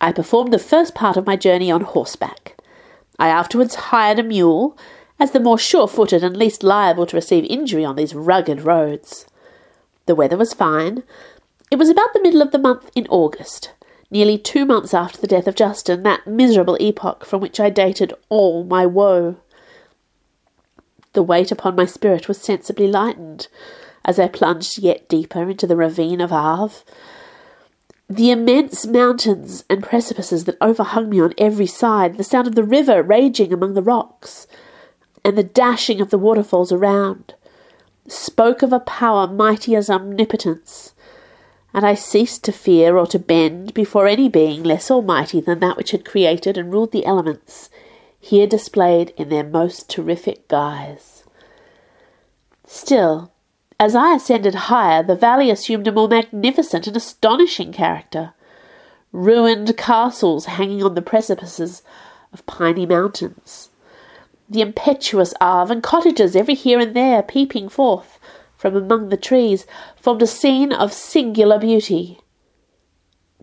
I 0.00 0.12
performed 0.12 0.52
the 0.52 0.58
first 0.58 0.94
part 0.94 1.16
of 1.16 1.26
my 1.26 1.36
journey 1.36 1.70
on 1.70 1.82
horseback. 1.82 2.56
I 3.18 3.28
afterwards 3.28 3.74
hired 3.74 4.18
a 4.18 4.22
mule 4.22 4.76
as 5.18 5.30
the 5.30 5.40
more 5.40 5.58
sure 5.58 5.86
footed 5.86 6.24
and 6.24 6.36
least 6.36 6.62
liable 6.62 7.06
to 7.06 7.16
receive 7.16 7.44
injury 7.44 7.84
on 7.84 7.96
these 7.96 8.14
rugged 8.14 8.62
roads. 8.62 9.26
The 10.06 10.14
weather 10.14 10.36
was 10.36 10.52
fine. 10.52 11.02
It 11.70 11.76
was 11.76 11.88
about 11.88 12.12
the 12.12 12.22
middle 12.22 12.42
of 12.42 12.50
the 12.50 12.58
month 12.58 12.90
in 12.94 13.06
August, 13.08 13.72
nearly 14.10 14.36
two 14.36 14.64
months 14.64 14.92
after 14.92 15.20
the 15.20 15.26
death 15.26 15.46
of 15.46 15.54
Justin, 15.54 16.02
that 16.02 16.26
miserable 16.26 16.76
epoch 16.80 17.24
from 17.24 17.40
which 17.40 17.58
I 17.58 17.70
dated 17.70 18.12
all 18.28 18.64
my 18.64 18.86
woe. 18.86 19.36
The 21.14 21.22
weight 21.22 21.52
upon 21.52 21.76
my 21.76 21.86
spirit 21.86 22.28
was 22.28 22.40
sensibly 22.40 22.88
lightened 22.88 23.48
as 24.04 24.18
I 24.18 24.28
plunged 24.28 24.78
yet 24.78 25.08
deeper 25.08 25.48
into 25.48 25.66
the 25.66 25.76
ravine 25.76 26.20
of 26.20 26.32
Arve. 26.32 26.84
The 28.08 28.30
immense 28.30 28.84
mountains 28.84 29.64
and 29.70 29.82
precipices 29.82 30.44
that 30.44 30.58
overhung 30.60 31.08
me 31.08 31.20
on 31.20 31.32
every 31.38 31.66
side, 31.66 32.18
the 32.18 32.24
sound 32.24 32.46
of 32.46 32.54
the 32.54 32.64
river 32.64 33.02
raging 33.02 33.52
among 33.52 33.74
the 33.74 33.82
rocks, 33.82 34.46
and 35.24 35.38
the 35.38 35.42
dashing 35.42 36.00
of 36.00 36.10
the 36.10 36.18
waterfalls 36.18 36.70
around, 36.70 37.34
spoke 38.06 38.62
of 38.62 38.72
a 38.72 38.80
power 38.80 39.26
mighty 39.26 39.74
as 39.74 39.88
omnipotence, 39.88 40.94
and 41.72 41.84
I 41.84 41.94
ceased 41.94 42.44
to 42.44 42.52
fear 42.52 42.96
or 42.96 43.06
to 43.08 43.18
bend 43.18 43.74
before 43.74 44.06
any 44.06 44.28
being 44.28 44.62
less 44.62 44.90
almighty 44.90 45.40
than 45.40 45.60
that 45.60 45.76
which 45.76 45.90
had 45.90 46.04
created 46.04 46.56
and 46.56 46.72
ruled 46.72 46.92
the 46.92 47.06
elements, 47.06 47.70
here 48.20 48.46
displayed 48.46 49.12
in 49.16 49.28
their 49.28 49.44
most 49.44 49.90
terrific 49.90 50.46
guise. 50.48 51.24
Still, 52.66 53.32
as 53.80 53.94
I 53.94 54.14
ascended 54.14 54.54
higher, 54.54 55.02
the 55.02 55.16
valley 55.16 55.50
assumed 55.50 55.88
a 55.88 55.92
more 55.92 56.08
magnificent 56.08 56.86
and 56.86 56.96
astonishing 56.96 57.72
character. 57.72 58.32
Ruined 59.12 59.76
castles 59.76 60.46
hanging 60.46 60.82
on 60.82 60.94
the 60.94 61.02
precipices 61.02 61.82
of 62.32 62.46
piny 62.46 62.86
mountains, 62.86 63.70
the 64.48 64.60
impetuous 64.60 65.34
Arve, 65.40 65.70
and 65.70 65.82
cottages 65.82 66.36
every 66.36 66.54
here 66.54 66.78
and 66.78 66.94
there 66.94 67.22
peeping 67.22 67.68
forth 67.68 68.18
from 68.56 68.76
among 68.76 69.08
the 69.08 69.16
trees, 69.16 69.66
formed 69.96 70.22
a 70.22 70.26
scene 70.26 70.72
of 70.72 70.92
singular 70.92 71.58
beauty. 71.58 72.18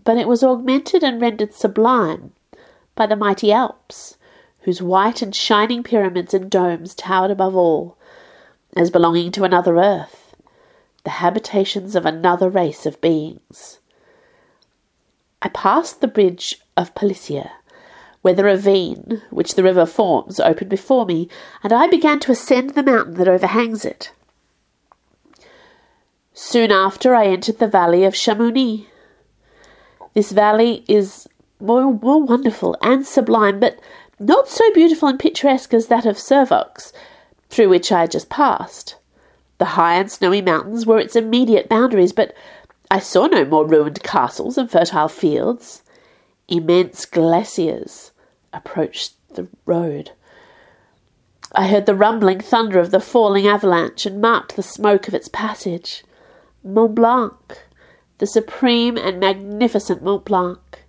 But 0.04 0.16
it 0.16 0.26
was 0.26 0.42
augmented 0.42 1.04
and 1.04 1.20
rendered 1.20 1.54
sublime 1.54 2.32
by 2.94 3.06
the 3.06 3.16
mighty 3.16 3.52
Alps, 3.52 4.16
whose 4.62 4.82
white 4.82 5.22
and 5.22 5.34
shining 5.34 5.82
pyramids 5.82 6.34
and 6.34 6.50
domes 6.50 6.94
towered 6.94 7.30
above 7.30 7.54
all, 7.54 7.96
as 8.76 8.90
belonging 8.90 9.30
to 9.32 9.44
another 9.44 9.78
earth, 9.78 10.34
the 11.04 11.10
habitations 11.10 11.94
of 11.94 12.06
another 12.06 12.48
race 12.48 12.86
of 12.86 13.00
beings. 13.00 13.78
I 15.40 15.48
passed 15.48 16.00
the 16.00 16.08
bridge 16.08 16.60
of 16.76 16.94
Pelissier, 16.94 17.50
where 18.22 18.34
the 18.34 18.44
ravine 18.44 19.20
which 19.30 19.54
the 19.54 19.62
river 19.62 19.84
forms 19.84 20.40
opened 20.40 20.70
before 20.70 21.04
me, 21.04 21.28
and 21.62 21.72
I 21.72 21.88
began 21.88 22.20
to 22.20 22.32
ascend 22.32 22.70
the 22.70 22.82
mountain 22.82 23.14
that 23.14 23.28
overhangs 23.28 23.84
it. 23.84 24.12
Soon 26.32 26.72
after, 26.72 27.14
I 27.14 27.26
entered 27.26 27.58
the 27.58 27.68
valley 27.68 28.04
of 28.04 28.14
Chamouni. 28.14 28.86
This 30.14 30.32
valley 30.32 30.84
is 30.88 31.28
more, 31.60 31.92
more 31.92 32.22
wonderful 32.22 32.76
and 32.80 33.06
sublime, 33.06 33.60
but 33.60 33.78
not 34.18 34.48
so 34.48 34.72
beautiful 34.72 35.08
and 35.08 35.18
picturesque 35.18 35.74
as 35.74 35.88
that 35.88 36.06
of 36.06 36.16
Servox, 36.16 36.92
through 37.50 37.68
which 37.68 37.90
I 37.90 38.02
had 38.02 38.12
just 38.12 38.30
passed. 38.30 38.96
The 39.58 39.76
high 39.76 39.96
and 39.96 40.10
snowy 40.10 40.42
mountains 40.42 40.86
were 40.86 40.98
its 40.98 41.16
immediate 41.16 41.68
boundaries, 41.68 42.12
but 42.12 42.34
I 42.90 42.98
saw 42.98 43.26
no 43.26 43.44
more 43.44 43.66
ruined 43.66 44.02
castles 44.02 44.56
and 44.56 44.70
fertile 44.70 45.08
fields. 45.08 45.82
Immense 46.48 47.04
glaciers 47.04 48.11
approached 48.52 49.14
the 49.34 49.48
road. 49.66 50.12
I 51.54 51.68
heard 51.68 51.86
the 51.86 51.94
rumbling 51.94 52.40
thunder 52.40 52.78
of 52.78 52.90
the 52.90 53.00
falling 53.00 53.46
avalanche 53.46 54.06
and 54.06 54.20
marked 54.20 54.56
the 54.56 54.62
smoke 54.62 55.08
of 55.08 55.14
its 55.14 55.28
passage. 55.28 56.04
Mont 56.64 56.94
Blanc, 56.94 57.58
the 58.18 58.26
supreme 58.26 58.96
and 58.96 59.20
magnificent 59.20 60.02
Mont 60.02 60.24
Blanc, 60.24 60.84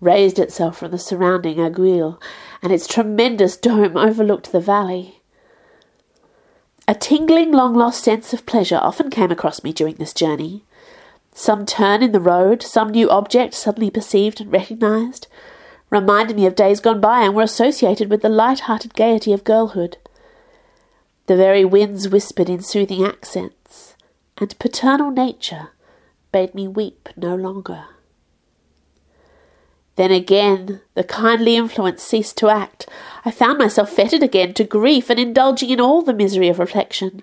raised 0.00 0.38
itself 0.38 0.78
from 0.78 0.90
the 0.90 0.98
surrounding 0.98 1.56
aiguille, 1.56 2.20
and 2.62 2.72
its 2.72 2.86
tremendous 2.86 3.56
dome 3.56 3.96
overlooked 3.96 4.52
the 4.52 4.60
valley. 4.60 5.22
A 6.88 6.94
tingling, 6.94 7.50
long 7.50 7.74
lost 7.74 8.04
sense 8.04 8.32
of 8.32 8.46
pleasure 8.46 8.78
often 8.80 9.10
came 9.10 9.30
across 9.30 9.64
me 9.64 9.72
during 9.72 9.96
this 9.96 10.12
journey. 10.12 10.64
Some 11.34 11.66
turn 11.66 12.02
in 12.02 12.12
the 12.12 12.20
road, 12.20 12.62
some 12.62 12.90
new 12.90 13.10
object 13.10 13.54
suddenly 13.54 13.90
perceived 13.90 14.40
and 14.40 14.52
recognized, 14.52 15.26
reminded 15.90 16.36
me 16.36 16.46
of 16.46 16.54
days 16.54 16.80
gone 16.80 17.00
by 17.00 17.22
and 17.22 17.34
were 17.34 17.42
associated 17.42 18.10
with 18.10 18.22
the 18.22 18.28
light-hearted 18.28 18.94
gaiety 18.94 19.32
of 19.32 19.44
girlhood. 19.44 19.96
The 21.26 21.36
very 21.36 21.64
winds 21.64 22.08
whispered 22.08 22.48
in 22.48 22.62
soothing 22.62 23.04
accents, 23.04 23.96
and 24.38 24.58
paternal 24.58 25.10
nature 25.10 25.70
bade 26.32 26.54
me 26.54 26.68
weep 26.68 27.08
no 27.16 27.34
longer. 27.34 27.84
Then 29.96 30.12
again 30.12 30.82
the 30.94 31.04
kindly 31.04 31.56
influence 31.56 32.02
ceased 32.02 32.36
to 32.38 32.50
act. 32.50 32.86
I 33.24 33.30
found 33.30 33.58
myself 33.58 33.90
fettered 33.90 34.22
again 34.22 34.54
to 34.54 34.64
grief 34.64 35.08
and 35.08 35.18
indulging 35.18 35.70
in 35.70 35.80
all 35.80 36.02
the 36.02 36.12
misery 36.12 36.48
of 36.48 36.58
reflection. 36.58 37.22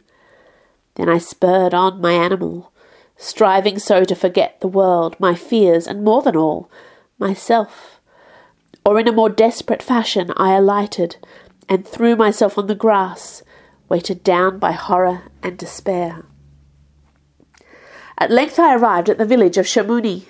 Then 0.96 1.08
I 1.08 1.20
spurred 1.20 1.74
on 1.74 2.02
my 2.02 2.14
animal, 2.14 2.72
striving 3.16 3.78
so 3.78 4.04
to 4.04 4.16
forget 4.16 4.60
the 4.60 4.68
world, 4.68 5.16
my 5.20 5.36
fears, 5.36 5.86
and 5.86 6.04
more 6.04 6.22
than 6.24 6.36
all, 6.36 6.70
myself. 7.20 7.93
Or 8.86 9.00
in 9.00 9.08
a 9.08 9.14
more 9.14 9.30
desperate 9.30 9.82
fashion 9.82 10.32
I 10.36 10.54
alighted 10.54 11.18
and 11.70 11.88
threw 11.88 12.16
myself 12.16 12.58
on 12.58 12.68
the 12.68 12.76
grass, 12.76 13.44
weighted 13.90 14.24
down 14.24 14.60
by 14.60 14.74
horror 14.74 15.24
and 15.42 15.58
despair. 15.58 16.26
At 18.18 18.32
length 18.32 18.60
I 18.60 18.76
arrived 18.76 19.10
at 19.10 19.18
the 19.18 19.26
village 19.26 19.58
of 19.58 19.66
Chamouni. 19.66 20.26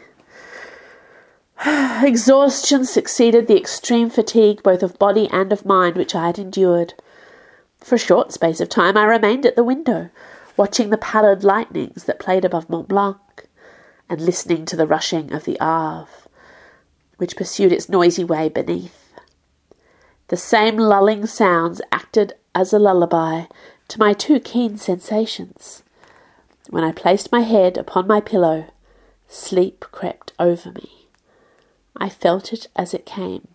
Exhaustion 2.03 2.85
succeeded 2.85 3.47
the 3.47 3.57
extreme 3.57 4.09
fatigue 4.09 4.63
both 4.63 4.83
of 4.83 4.99
body 4.99 5.29
and 5.31 5.51
of 5.51 5.65
mind 5.65 5.95
which 5.95 6.15
I 6.15 6.27
had 6.27 6.39
endured. 6.39 6.93
For 7.79 7.95
a 7.95 7.99
short 7.99 8.31
space 8.31 8.61
of 8.61 8.69
time 8.69 8.97
I 8.97 9.03
remained 9.05 9.45
at 9.45 9.55
the 9.55 9.63
window, 9.63 10.09
watching 10.55 10.89
the 10.89 10.97
pallid 10.97 11.43
lightnings 11.43 12.05
that 12.05 12.19
played 12.19 12.45
above 12.45 12.69
Mont 12.69 12.87
Blanc, 12.87 13.17
and 14.09 14.21
listening 14.21 14.65
to 14.65 14.75
the 14.75 14.87
rushing 14.87 15.33
of 15.33 15.43
the 15.43 15.59
Arve, 15.59 16.22
which 17.23 17.37
pursued 17.37 17.71
its 17.71 17.87
noisy 17.87 18.21
way 18.21 18.49
beneath. 18.49 19.13
The 20.27 20.35
same 20.35 20.75
lulling 20.75 21.25
sounds 21.25 21.81
acted 21.89 22.33
as 22.53 22.73
a 22.73 22.79
lullaby 22.79 23.45
to 23.87 23.97
my 23.97 24.11
too 24.11 24.41
keen 24.41 24.75
sensations. 24.75 25.83
When 26.69 26.83
I 26.83 26.91
placed 26.91 27.31
my 27.31 27.39
head 27.39 27.77
upon 27.77 28.07
my 28.07 28.19
pillow, 28.19 28.65
sleep 29.29 29.85
crept 29.89 30.33
over 30.37 30.73
me. 30.73 31.07
I 31.95 32.09
felt 32.09 32.51
it 32.51 32.67
as 32.75 32.93
it 32.93 33.05
came, 33.05 33.47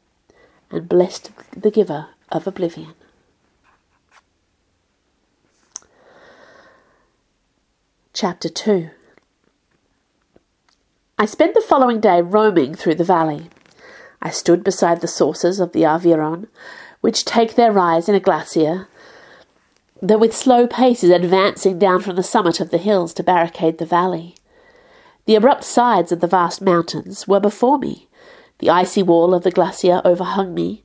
and 0.70 0.88
blessed 0.88 1.30
the 1.54 1.70
giver 1.70 2.06
of 2.32 2.46
oblivion. 2.46 2.94
Chapter 8.14 8.48
2 8.48 8.88
I 11.20 11.26
spent 11.26 11.54
the 11.54 11.60
following 11.60 11.98
day 12.00 12.22
roaming 12.22 12.76
through 12.76 12.94
the 12.94 13.02
valley. 13.02 13.50
I 14.20 14.30
stood 14.30 14.64
beside 14.64 15.00
the 15.00 15.08
sources 15.08 15.60
of 15.60 15.72
the 15.72 15.82
Arveiron, 15.82 16.48
which 17.00 17.25
take 17.25 17.54
their 17.54 17.72
rise 17.72 18.08
in 18.08 18.14
a 18.14 18.20
glacier 18.20 18.88
that 20.02 20.20
with 20.20 20.37
slow 20.37 20.66
paces 20.66 21.10
advancing 21.10 21.78
down 21.78 22.00
from 22.00 22.16
the 22.16 22.22
summit 22.22 22.60
of 22.60 22.70
the 22.70 22.78
hills 22.78 23.12
to 23.14 23.22
barricade 23.22 23.78
the 23.78 23.87
valley. 23.87 24.34
The 25.26 25.34
abrupt 25.34 25.64
sides 25.64 26.12
of 26.12 26.20
the 26.20 26.26
vast 26.26 26.62
mountains 26.62 27.28
were 27.28 27.40
before 27.40 27.78
me. 27.78 28.08
The 28.58 28.70
icy 28.70 29.02
wall 29.02 29.34
of 29.34 29.42
the 29.42 29.50
glacier 29.50 30.00
overhung 30.04 30.54
me. 30.54 30.82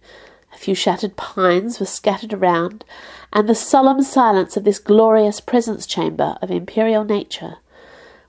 A 0.54 0.58
few 0.58 0.76
shattered 0.76 1.16
pines 1.16 1.80
were 1.80 1.86
scattered 1.86 2.34
around, 2.34 2.86
and 3.32 3.48
the 3.48 3.56
solemn 3.56 4.02
silence 4.04 4.56
of 4.56 4.64
this 4.64 4.80
glorious 4.80 5.40
presence 5.40 5.86
chamber 5.86 6.38
of 6.42 6.52
imperial 6.52 7.04
nature 7.04 7.58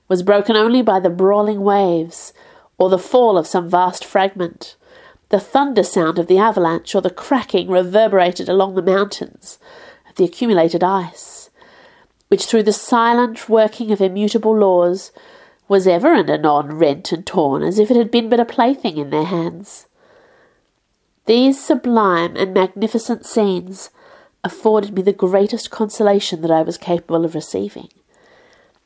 was 0.07 0.23
broken 0.23 0.55
only 0.55 0.81
by 0.81 0.99
the 0.99 1.09
brawling 1.09 1.61
waves, 1.61 2.33
or 2.77 2.89
the 2.89 2.97
fall 2.97 3.37
of 3.37 3.47
some 3.47 3.69
vast 3.69 4.05
fragment, 4.05 4.75
the 5.35 5.41
thunder 5.41 5.83
sound 5.83 6.17
of 6.17 6.27
the 6.27 6.37
avalanche, 6.37 6.95
or 6.95 7.01
the 7.01 7.09
cracking 7.09 7.67
reverberated 7.67 8.47
along 8.47 8.73
the 8.73 8.81
mountains 8.81 9.59
of 10.07 10.15
the 10.15 10.23
accumulated 10.23 10.81
ice, 10.81 11.49
which 12.29 12.45
through 12.45 12.63
the 12.63 12.71
silent 12.71 13.49
working 13.49 13.91
of 13.91 13.99
immutable 13.99 14.57
laws 14.57 15.11
was 15.67 15.87
ever 15.87 16.13
and 16.13 16.29
anon 16.29 16.77
rent 16.77 17.11
and 17.11 17.25
torn 17.25 17.63
as 17.63 17.79
if 17.79 17.91
it 17.91 17.97
had 17.97 18.09
been 18.09 18.29
but 18.29 18.39
a 18.39 18.45
plaything 18.45 18.95
in 18.95 19.09
their 19.09 19.25
hands. 19.25 19.87
These 21.25 21.61
sublime 21.61 22.37
and 22.37 22.53
magnificent 22.53 23.25
scenes 23.25 23.89
afforded 24.41 24.95
me 24.95 25.01
the 25.01 25.11
greatest 25.11 25.69
consolation 25.69 26.43
that 26.43 26.51
I 26.51 26.61
was 26.61 26.77
capable 26.77 27.25
of 27.25 27.35
receiving. 27.35 27.89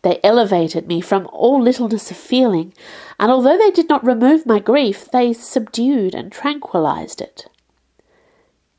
They 0.01 0.19
elevated 0.23 0.87
me 0.87 1.01
from 1.01 1.27
all 1.33 1.61
littleness 1.61 2.09
of 2.09 2.17
feeling, 2.17 2.73
and 3.19 3.31
although 3.31 3.57
they 3.57 3.71
did 3.71 3.89
not 3.89 4.05
remove 4.05 4.45
my 4.45 4.59
grief, 4.59 5.09
they 5.11 5.33
subdued 5.33 6.15
and 6.15 6.31
tranquillized 6.31 7.21
it. 7.21 7.47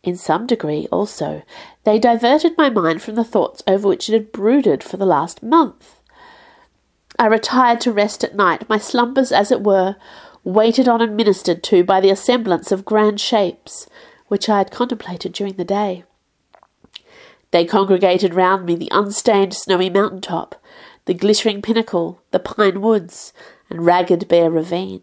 In 0.03 0.17
some 0.17 0.47
degree, 0.47 0.89
also, 0.91 1.43
they 1.85 1.99
diverted 1.99 2.57
my 2.57 2.71
mind 2.71 3.03
from 3.03 3.17
the 3.17 3.25
thoughts 3.25 3.63
over 3.67 3.87
which 3.87 4.09
it 4.09 4.15
had 4.15 4.33
brooded 4.33 4.83
for 4.83 4.97
the 4.97 5.05
last 5.05 5.43
month. 5.43 6.01
I 7.19 7.27
retired 7.27 7.83
to 7.83 7.93
rest 7.93 8.25
at 8.25 8.35
night, 8.35 8.67
my 8.69 8.79
slumbers, 8.79 9.31
as 9.31 9.53
it 9.53 9.63
were, 9.63 9.97
waited 10.43 10.89
on 10.89 11.03
and 11.03 11.17
ministered 11.17 11.63
to 11.65 11.85
by 11.85 12.01
the 12.01 12.11
assemblance 12.11 12.73
of 12.73 12.87
grand 12.87 13.21
shapes 13.21 13.87
which 14.29 14.49
I 14.49 14.59
had 14.59 14.71
contemplated 14.71 15.33
during 15.33 15.55
the 15.55 15.65
day. 15.65 16.05
They 17.51 17.65
congregated 17.65 18.33
round 18.33 18.65
me 18.65 18.77
the 18.77 18.89
unstained 18.93 19.55
snowy 19.55 19.91
mountain 19.91 20.21
top, 20.21 20.55
the 21.11 21.15
glittering 21.15 21.61
pinnacle, 21.61 22.23
the 22.31 22.39
pine 22.39 22.81
woods, 22.81 23.33
and 23.69 23.85
ragged 23.85 24.29
bare 24.29 24.49
ravine. 24.49 25.03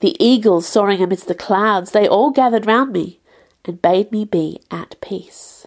The 0.00 0.14
eagles 0.22 0.68
soaring 0.68 1.02
amidst 1.02 1.26
the 1.26 1.34
clouds, 1.34 1.92
they 1.92 2.06
all 2.06 2.30
gathered 2.30 2.66
round 2.66 2.92
me 2.92 3.20
and 3.64 3.80
bade 3.80 4.12
me 4.12 4.26
be 4.26 4.60
at 4.70 5.00
peace. 5.00 5.66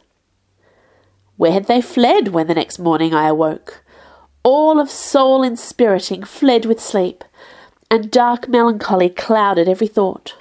Where 1.35 1.51
had 1.51 1.65
they 1.65 1.81
fled 1.81 2.27
when 2.27 2.45
the 2.45 2.53
next 2.53 2.77
morning 2.77 3.15
I 3.15 3.27
awoke? 3.27 3.83
All 4.43 4.79
of 4.79 4.91
soul 4.91 5.41
inspiriting 5.41 6.25
fled 6.25 6.65
with 6.65 6.79
sleep, 6.79 7.23
and 7.89 8.11
dark 8.11 8.47
melancholy 8.47 9.09
clouded 9.09 9.67
every 9.67 9.87
thought. 9.87 10.35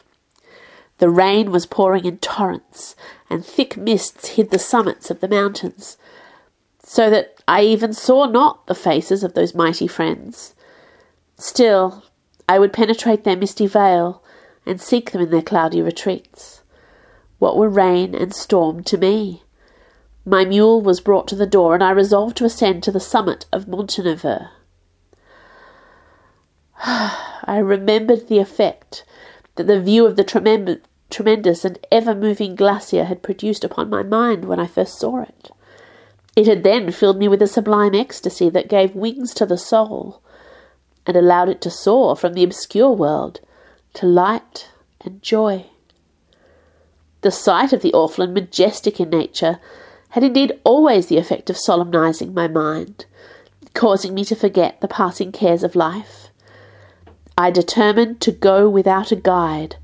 The 0.98 1.08
rain 1.08 1.50
was 1.50 1.64
pouring 1.64 2.04
in 2.04 2.18
torrents, 2.18 2.94
and 3.30 3.42
thick 3.42 3.78
mists 3.78 4.36
hid 4.36 4.50
the 4.50 4.58
summits 4.58 5.10
of 5.10 5.20
the 5.20 5.28
mountains, 5.28 5.96
so 6.84 7.10
that 7.10 7.42
I 7.46 7.62
even 7.62 7.92
saw 7.92 8.26
not 8.26 8.66
the 8.66 8.74
faces 8.74 9.22
of 9.22 9.34
those 9.34 9.54
mighty 9.54 9.86
friends. 9.86 10.54
Still, 11.36 12.04
I 12.48 12.58
would 12.58 12.72
penetrate 12.72 13.24
their 13.24 13.36
misty 13.36 13.66
veil 13.66 14.22
and 14.66 14.80
seek 14.80 15.10
them 15.10 15.22
in 15.22 15.30
their 15.30 15.42
cloudy 15.42 15.82
retreats. 15.82 16.62
What 17.38 17.56
were 17.56 17.68
rain 17.68 18.14
and 18.14 18.34
storm 18.34 18.82
to 18.84 18.98
me? 18.98 19.42
My 20.24 20.44
mule 20.44 20.82
was 20.82 21.00
brought 21.00 21.26
to 21.28 21.36
the 21.36 21.46
door, 21.46 21.74
and 21.74 21.82
I 21.82 21.90
resolved 21.90 22.36
to 22.38 22.44
ascend 22.44 22.82
to 22.82 22.92
the 22.92 23.00
summit 23.00 23.46
of 23.52 23.66
Montanvert. 23.66 24.48
I 26.84 27.58
remembered 27.58 28.28
the 28.28 28.38
effect 28.38 29.04
that 29.56 29.66
the 29.66 29.80
view 29.80 30.06
of 30.06 30.16
the 30.16 30.24
tremendous 31.10 31.64
and 31.64 31.78
ever 31.90 32.14
moving 32.14 32.54
glacier 32.54 33.04
had 33.04 33.22
produced 33.22 33.64
upon 33.64 33.90
my 33.90 34.02
mind 34.02 34.44
when 34.44 34.60
I 34.60 34.66
first 34.66 34.98
saw 34.98 35.22
it. 35.22 35.50
It 36.40 36.46
had 36.46 36.62
then 36.62 36.90
filled 36.90 37.18
me 37.18 37.28
with 37.28 37.42
a 37.42 37.46
sublime 37.46 37.94
ecstasy 37.94 38.48
that 38.48 38.70
gave 38.70 38.94
wings 38.94 39.34
to 39.34 39.44
the 39.44 39.58
soul, 39.58 40.22
and 41.04 41.14
allowed 41.14 41.50
it 41.50 41.60
to 41.60 41.70
soar 41.70 42.16
from 42.16 42.32
the 42.32 42.42
obscure 42.42 42.92
world 42.92 43.40
to 43.92 44.06
light 44.06 44.70
and 45.02 45.22
joy. 45.22 45.66
The 47.20 47.30
sight 47.30 47.74
of 47.74 47.82
the 47.82 47.92
awful 47.92 48.24
and 48.24 48.32
majestic 48.32 48.98
in 48.98 49.10
nature 49.10 49.58
had 50.16 50.24
indeed 50.24 50.58
always 50.64 51.08
the 51.08 51.18
effect 51.18 51.50
of 51.50 51.58
solemnizing 51.58 52.32
my 52.32 52.48
mind, 52.48 53.04
causing 53.74 54.14
me 54.14 54.24
to 54.24 54.34
forget 54.34 54.80
the 54.80 54.88
passing 54.88 55.32
cares 55.32 55.62
of 55.62 55.76
life. 55.76 56.30
I 57.36 57.50
determined 57.50 58.22
to 58.22 58.32
go 58.32 58.66
without 58.66 59.12
a 59.12 59.16
guide 59.16 59.76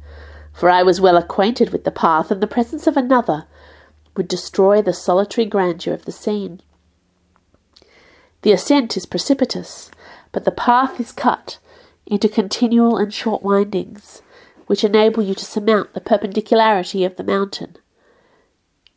for 0.57 0.71
I 0.71 0.83
was 0.83 1.03
well 1.03 1.19
acquainted 1.19 1.69
with 1.69 1.85
the 1.85 1.91
path, 1.91 2.31
and 2.31 2.43
the 2.43 2.47
presence 2.47 2.87
of 2.87 2.97
another 2.97 3.45
would 4.17 4.29
destroy 4.29 4.83
the 4.83 4.93
solitary 4.93 5.47
grandeur 5.47 5.93
of 5.93 6.05
the 6.05 6.13
scene. 6.13 6.61
The 8.43 8.53
ascent 8.53 8.97
is 8.97 9.07
precipitous, 9.07 9.91
but 10.33 10.45
the 10.45 10.51
path 10.51 11.01
is 11.01 11.13
cut 11.13 11.59
into 12.07 12.29
continual 12.29 12.97
and 12.97 13.13
short 13.13 13.43
windings, 13.43 14.23
which 14.67 14.85
enable 14.85 15.23
you 15.23 15.35
to 15.35 15.45
surmount 15.45 15.95
the 15.95 16.01
perpendicularity 16.01 17.05
of 17.05 17.17
the 17.17 17.25
mountain. 17.25 17.77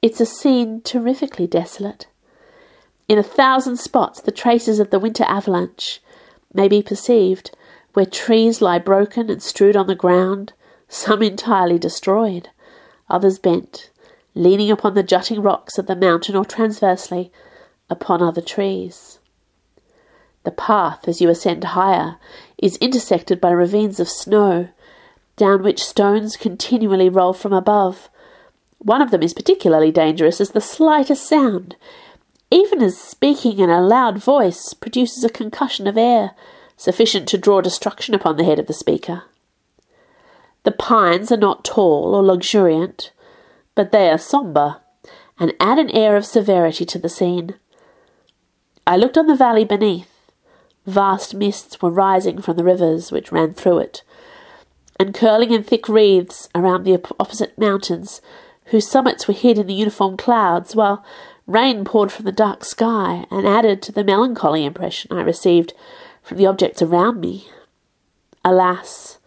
It's 0.01 0.21
a 0.21 0.25
scene 0.25 0.82
terrifically 0.82 1.47
desolate. 1.47 2.08
In 3.08 3.17
a 3.17 3.23
thousand 3.23 3.77
spots, 3.77 4.21
the 4.21 4.32
traces 4.32 4.79
of 4.79 4.91
the 4.91 4.99
winter 4.99 5.23
avalanche 5.27 6.01
may 6.53 6.67
be 6.67 6.82
perceived, 6.82 7.51
where 7.93 8.05
trees 8.05 8.62
lie 8.62 8.79
broken 8.79 9.29
and 9.29 9.41
strewed 9.41 9.75
on 9.75 9.88
the 9.88 9.95
ground, 9.95 10.53
some 10.88 11.21
entirely 11.21 11.79
destroyed, 11.79 12.49
others 13.10 13.39
bent, 13.39 13.88
leaning 14.39 14.71
upon 14.71 14.93
the 14.93 15.04
jutting 15.04 15.41
rocks 15.41 15.78
of 15.78 15.86
the 15.86 15.95
mountain 15.95 16.34
or 16.34 16.45
transversely 16.45 17.30
upon 17.89 18.21
other 18.21 18.41
trees. 18.41 19.19
The 20.43 20.52
path, 20.52 21.10
as 21.10 21.19
you 21.19 21.30
ascend 21.30 21.63
higher, 21.65 22.15
is 22.58 22.78
intersected 22.78 23.41
by 23.41 23.52
ravines 23.52 23.99
of 23.99 24.08
snow, 24.08 24.69
down 25.36 25.62
which 25.62 25.84
stones 25.84 26.38
continually 26.38 27.10
roll 27.10 27.34
from 27.34 27.52
above. 27.52 28.10
One 28.78 29.02
of 29.02 29.12
them 29.12 29.21
is 29.21 29.34
particularly 29.34 29.91
dangerous 29.91 30.39
as 30.39 30.52
the 30.52 30.62
slightest 30.62 31.28
sound, 31.28 31.75
even 32.49 32.82
as 32.82 32.97
speaking 32.97 33.60
in 33.60 33.69
a 33.69 33.82
loud 33.82 34.17
voice, 34.23 34.73
produces 34.73 35.25
a 35.25 35.30
concussion 35.30 35.86
of 35.86 35.97
air 35.97 36.32
sufficient 36.78 37.28
to 37.28 37.38
draw 37.38 37.60
destruction 37.60 38.15
upon 38.15 38.38
the 38.38 38.45
head 38.45 38.58
of 38.58 38.67
the 38.67 38.73
speaker. 38.73 39.23
The 40.63 40.71
pines 40.71 41.30
are 41.30 41.38
not 41.38 41.65
tall 41.65 42.15
or 42.15 42.23
luxuriant, 42.23 43.12
but 43.79 43.93
they 43.93 44.09
are 44.09 44.17
sombre 44.17 44.81
and 45.39 45.53
add 45.57 45.79
an 45.79 45.89
air 45.91 46.17
of 46.17 46.25
severity 46.25 46.83
to 46.83 46.99
the 46.99 47.07
scene. 47.07 47.55
I 48.85 48.97
looked 48.97 49.17
on 49.17 49.27
the 49.27 49.37
valley 49.37 49.63
beneath, 49.63 50.29
Vast 50.85 51.33
mists 51.33 51.81
were 51.81 51.89
rising 51.89 52.41
from 52.41 52.57
the 52.57 52.63
rivers 52.65 53.09
which 53.09 53.31
ran 53.31 53.53
through 53.53 53.79
it, 53.79 54.03
and 54.99 55.13
curling 55.13 55.51
in 55.51 55.63
thick 55.63 55.87
wreaths 55.87 56.49
around 56.53 56.83
the 56.83 57.01
opposite 57.21 57.57
mountains, 57.57 58.19
whose 58.65 58.85
summits 58.85 59.29
were 59.29 59.33
hid 59.33 59.57
in 59.57 59.67
the 59.67 59.73
uniform 59.73 60.17
clouds, 60.17 60.75
while 60.75 61.01
rain 61.47 61.85
poured 61.85 62.11
from 62.11 62.25
the 62.25 62.33
dark 62.33 62.65
sky 62.65 63.25
and 63.31 63.47
added 63.47 63.81
to 63.81 63.93
the 63.93 64.03
melancholy 64.03 64.65
impression 64.65 65.13
I 65.13 65.21
received 65.21 65.71
from 66.21 66.37
the 66.37 66.47
objects 66.47 66.81
around 66.81 67.21
me. 67.21 67.47
Alas! 68.43 69.18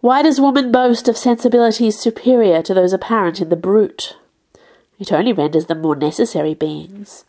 Why 0.00 0.22
does 0.22 0.40
woman 0.40 0.72
boast 0.72 1.08
of 1.08 1.18
sensibilities 1.18 1.98
superior 1.98 2.62
to 2.62 2.72
those 2.72 2.94
apparent 2.94 3.40
in 3.40 3.50
the 3.50 3.56
brute? 3.56 4.16
It 4.98 5.12
only 5.12 5.34
renders 5.34 5.66
them 5.66 5.82
more 5.82 5.96
necessary 5.96 6.54
beings. 6.54 7.24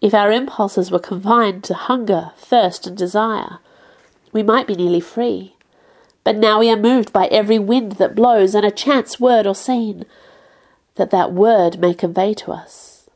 If 0.00 0.12
our 0.12 0.32
impulses 0.32 0.90
were 0.90 0.98
confined 0.98 1.62
to 1.64 1.74
hunger, 1.74 2.32
thirst, 2.36 2.86
and 2.88 2.96
desire, 2.96 3.58
we 4.32 4.42
might 4.42 4.66
be 4.66 4.74
nearly 4.74 5.00
free. 5.00 5.54
But 6.24 6.36
now 6.36 6.58
we 6.58 6.70
are 6.70 6.76
moved 6.76 7.12
by 7.12 7.26
every 7.26 7.60
wind 7.60 7.92
that 7.92 8.16
blows 8.16 8.56
and 8.56 8.64
a 8.64 8.72
chance 8.72 9.20
word 9.20 9.46
or 9.46 9.54
scene 9.54 10.04
that 10.96 11.10
that 11.10 11.32
word 11.32 11.78
may 11.78 11.94
convey 11.94 12.34
to 12.34 12.50
us. 12.50 13.08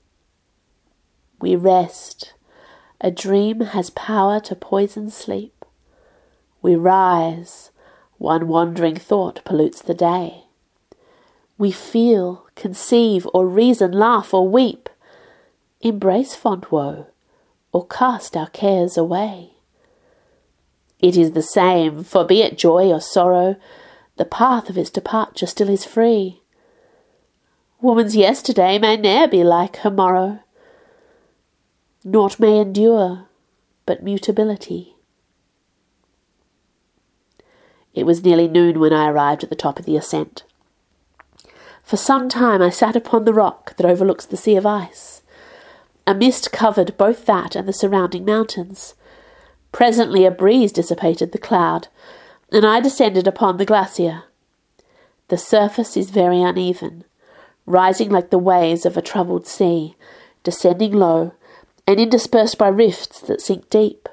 We 1.41 1.57
rest. 1.57 2.33
A 3.01 3.11
dream 3.11 3.61
has 3.61 3.91
power 3.91 4.39
to 4.41 4.55
poison 4.55 5.11
sleep. 5.11 5.65
We 6.63 6.77
rise. 6.77 7.71
One 8.19 8.49
wandering 8.49 8.97
thought 8.97 9.45
pollutes 9.45 9.83
the 9.83 9.95
day. 9.95 10.45
We 11.59 11.71
feel, 11.71 12.47
conceive, 12.55 13.27
or 13.33 13.47
reason, 13.47 13.93
laugh, 13.93 14.35
or 14.35 14.49
weep. 14.49 14.89
Embrace 15.81 16.35
fond 16.35 16.67
woe, 16.71 17.07
or 17.73 17.87
cast 17.87 18.37
our 18.37 18.49
cares 18.49 18.97
away. 18.97 19.51
It 21.01 21.17
is 21.17 21.33
the 21.33 21.43
same, 21.43 22.03
for 22.03 22.25
be 22.25 22.41
it 22.41 22.57
joy 22.57 22.91
or 22.91 23.01
sorrow, 23.01 23.57
the 24.17 24.25
path 24.25 24.71
of 24.71 24.79
its 24.79 24.91
departure 24.91 25.47
still 25.47 25.69
is 25.69 25.85
free. 25.85 26.41
Woman's 27.81 28.17
yesterday 28.17 28.79
may 28.79 28.97
ne'er 28.97 29.29
be 29.29 29.45
like 29.45 29.77
her 29.79 29.91
morrow. 29.91 30.41
Naught 32.05 32.41
may 32.41 32.59
endure 32.59 33.27
but 33.87 34.03
mutability. 34.03 34.94
It 37.95 38.07
was 38.07 38.25
nearly 38.25 38.49
noon 38.49 38.81
when 38.81 38.93
I 38.93 39.09
arrived 39.09 39.45
at 39.45 39.51
the 39.51 39.57
top 39.57 39.79
of 39.79 39.85
the 39.85 39.97
ascent. 39.97 40.43
For 41.83 41.97
some 41.97 42.29
time 42.29 42.61
I 42.61 42.71
sat 42.71 42.97
upon 42.97 43.25
the 43.25 43.35
rock 43.35 43.77
that 43.77 43.87
overlooks 43.87 44.27
the 44.27 44.37
sea 44.37 44.57
of 44.57 44.67
ice. 44.67 45.23
A 46.07 46.15
mist 46.15 46.51
covered 46.51 46.97
both 46.97 47.25
that 47.27 47.55
and 47.55 47.69
the 47.69 47.73
surrounding 47.73 48.25
mountains. 48.25 48.95
Presently 49.71 50.25
a 50.25 50.31
breeze 50.31 50.73
dissipated 50.73 51.33
the 51.33 51.39
cloud, 51.39 51.89
and 52.51 52.65
I 52.65 52.81
descended 52.81 53.27
upon 53.27 53.57
the 53.57 53.65
glacier. 53.65 54.25
The 55.29 55.39
surface 55.39 55.97
is 55.97 56.11
very 56.11 56.43
uneven, 56.43 57.05
rising 57.67 58.11
like 58.11 58.31
the 58.31 58.39
waves 58.39 58.85
of 58.85 58.97
a 58.97 59.03
troubled 59.03 59.47
sea, 59.47 59.97
descending 60.43 60.93
low, 60.93 61.33
and 61.87 61.99
interspersed 61.99 62.59
by 62.59 62.69
rifts 62.69 63.21
that 63.21 63.41
sink 63.41 63.71
deep. 63.71 64.09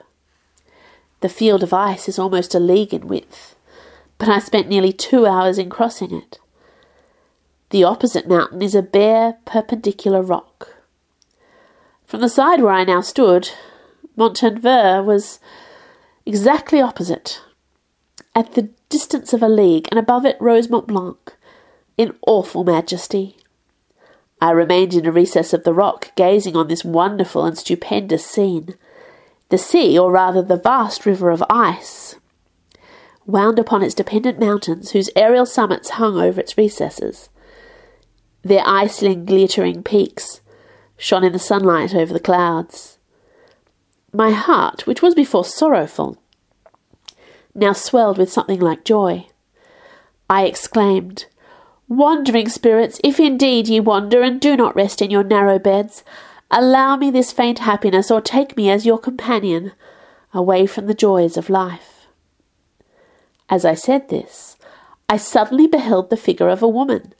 The 1.22 1.30
field 1.30 1.63
of 1.63 1.74
ice 1.74 2.10
is 2.10 2.17
almost 2.17 2.56
a 2.56 2.60
league 2.60 2.94
in 2.94 3.08
width, 3.08 3.56
but 4.22 4.30
I 4.30 4.38
spent 4.38 4.70
nearly 4.70 4.94
two 4.94 5.26
hours 5.26 5.58
in 5.58 5.72
crossing 5.72 6.14
it. 6.14 6.38
The 7.72 7.84
opposite 7.84 8.30
mountain 8.30 8.62
is 8.62 8.76
a 8.76 8.84
bare, 8.84 9.38
perpendicular 9.46 10.22
rock. 10.22 10.76
From 12.06 12.22
the 12.22 12.30
side 12.30 12.62
where 12.62 12.72
I 12.72 12.84
now 12.84 13.02
stood, 13.02 13.50
Montanvert 14.16 15.06
was 15.06 15.40
exactly 16.24 16.80
opposite, 16.80 17.42
at 18.36 18.54
the 18.54 18.70
distance 18.90 19.34
of 19.34 19.42
a 19.42 19.50
league, 19.50 19.88
and 19.90 19.98
above 19.98 20.24
it 20.24 20.38
rose 20.40 20.70
Mont 20.70 20.86
Blanc, 20.86 21.36
in 21.98 22.14
awful 22.28 22.64
majesty. 22.64 23.38
I 24.40 24.52
remained 24.52 24.94
in 24.94 25.08
a 25.08 25.12
recess 25.12 25.52
of 25.52 25.64
the 25.64 25.74
rock, 25.74 26.12
gazing 26.16 26.56
on 26.56 26.68
this 26.68 26.86
wonderful 26.86 27.44
and 27.44 27.58
stupendous 27.58 28.24
scene. 28.24 28.76
The 29.50 29.58
sea, 29.58 29.98
or 29.98 30.12
rather 30.12 30.44
the 30.44 30.58
vast 30.58 31.08
river 31.08 31.32
of 31.32 31.44
ice, 31.50 32.11
wound 33.26 33.60
upon 33.60 33.84
its 33.84 33.94
dependent 33.94 34.40
mountains, 34.40 34.92
whose 34.92 35.10
aerial 35.16 35.46
summits 35.46 35.92
hung 35.92 36.18
over 36.18 36.40
its 36.40 36.58
recesses. 36.58 37.30
Their 38.44 38.64
ice-ling 38.66 39.26
glittering 39.26 39.84
peaks 39.84 40.42
shone 40.98 41.24
in 41.24 41.34
the 41.34 41.40
sunlight 41.40 41.94
over 41.94 42.14
the 42.14 42.20
clouds. 42.20 42.98
My 44.14 44.32
heart, 44.32 44.86
which 44.88 45.02
was 45.02 45.16
before 45.16 45.46
sorrowful, 45.46 46.18
now 47.54 47.74
swelled 47.74 48.18
with 48.18 48.32
something 48.32 48.60
like 48.60 48.84
joy. 48.84 49.28
I 50.30 50.46
exclaimed, 50.46 51.26
Wandering 51.88 52.48
spirits, 52.48 53.02
if 53.04 53.20
indeed 53.20 53.68
ye 53.68 53.82
wander 53.82 54.22
and 54.22 54.40
do 54.40 54.56
not 54.56 54.76
rest 54.76 55.02
in 55.02 55.12
your 55.12 55.26
narrow 55.26 55.60
beds, 55.60 56.06
allow 56.50 56.96
me 56.96 57.12
this 57.12 57.34
faint 57.34 57.60
happiness, 57.60 58.10
or 58.10 58.22
take 58.22 58.56
me 58.56 58.70
as 58.70 58.86
your 58.86 58.98
companion, 58.98 59.74
away 60.34 60.66
from 60.66 60.88
the 60.88 60.94
joys 60.94 61.36
of 61.36 61.50
life. 61.50 61.91
As 63.52 63.66
I 63.66 63.74
said 63.74 64.08
this, 64.08 64.56
I 65.10 65.18
suddenly 65.18 65.68
beheld 65.68 66.10
the 66.10 66.16
figure 66.16 66.48
of 66.48 66.64
a 66.64 66.70
woman, 66.70 67.14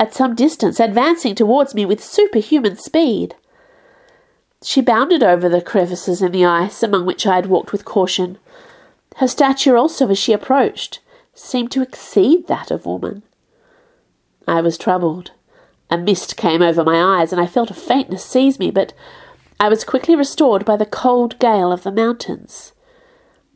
at 0.00 0.14
some 0.14 0.34
distance, 0.34 0.80
advancing 0.80 1.34
towards 1.34 1.74
me 1.74 1.84
with 1.84 2.02
superhuman 2.02 2.76
speed. 2.76 3.34
She 4.62 4.80
bounded 4.80 5.22
over 5.22 5.46
the 5.46 5.60
crevices 5.60 6.22
in 6.22 6.32
the 6.32 6.46
ice 6.46 6.82
among 6.82 7.04
which 7.04 7.26
I 7.26 7.34
had 7.36 7.46
walked 7.46 7.70
with 7.70 7.84
caution. 7.84 8.38
Her 9.16 9.28
stature 9.28 9.76
also, 9.76 10.08
as 10.08 10.18
she 10.18 10.32
approached, 10.32 11.00
seemed 11.34 11.70
to 11.72 11.82
exceed 11.82 12.46
that 12.46 12.70
of 12.70 12.86
woman. 12.86 13.22
I 14.46 14.62
was 14.62 14.78
troubled. 14.78 15.32
A 15.90 15.98
mist 15.98 16.38
came 16.38 16.62
over 16.62 16.82
my 16.82 17.20
eyes, 17.20 17.30
and 17.30 17.40
I 17.40 17.46
felt 17.46 17.70
a 17.70 17.74
faintness 17.74 18.24
seize 18.24 18.58
me, 18.58 18.70
but 18.70 18.94
I 19.60 19.68
was 19.68 19.84
quickly 19.84 20.16
restored 20.16 20.64
by 20.64 20.76
the 20.76 20.86
cold 20.86 21.38
gale 21.38 21.70
of 21.70 21.82
the 21.82 21.92
mountains. 21.92 22.72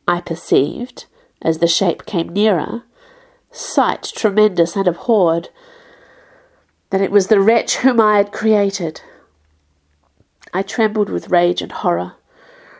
I 0.06 0.20
perceived, 0.20 1.06
as 1.42 1.58
the 1.58 1.66
shape 1.66 2.06
came 2.06 2.28
nearer, 2.28 2.84
sight 3.50 4.02
tremendous 4.14 4.76
and 4.76 4.88
abhorred, 4.88 5.50
that 6.90 7.00
it 7.00 7.10
was 7.10 7.26
the 7.26 7.40
wretch 7.40 7.76
whom 7.76 8.00
I 8.00 8.16
had 8.16 8.32
created. 8.32 9.02
I 10.54 10.62
trembled 10.62 11.08
with 11.08 11.30
rage 11.30 11.62
and 11.62 11.72
horror, 11.72 12.14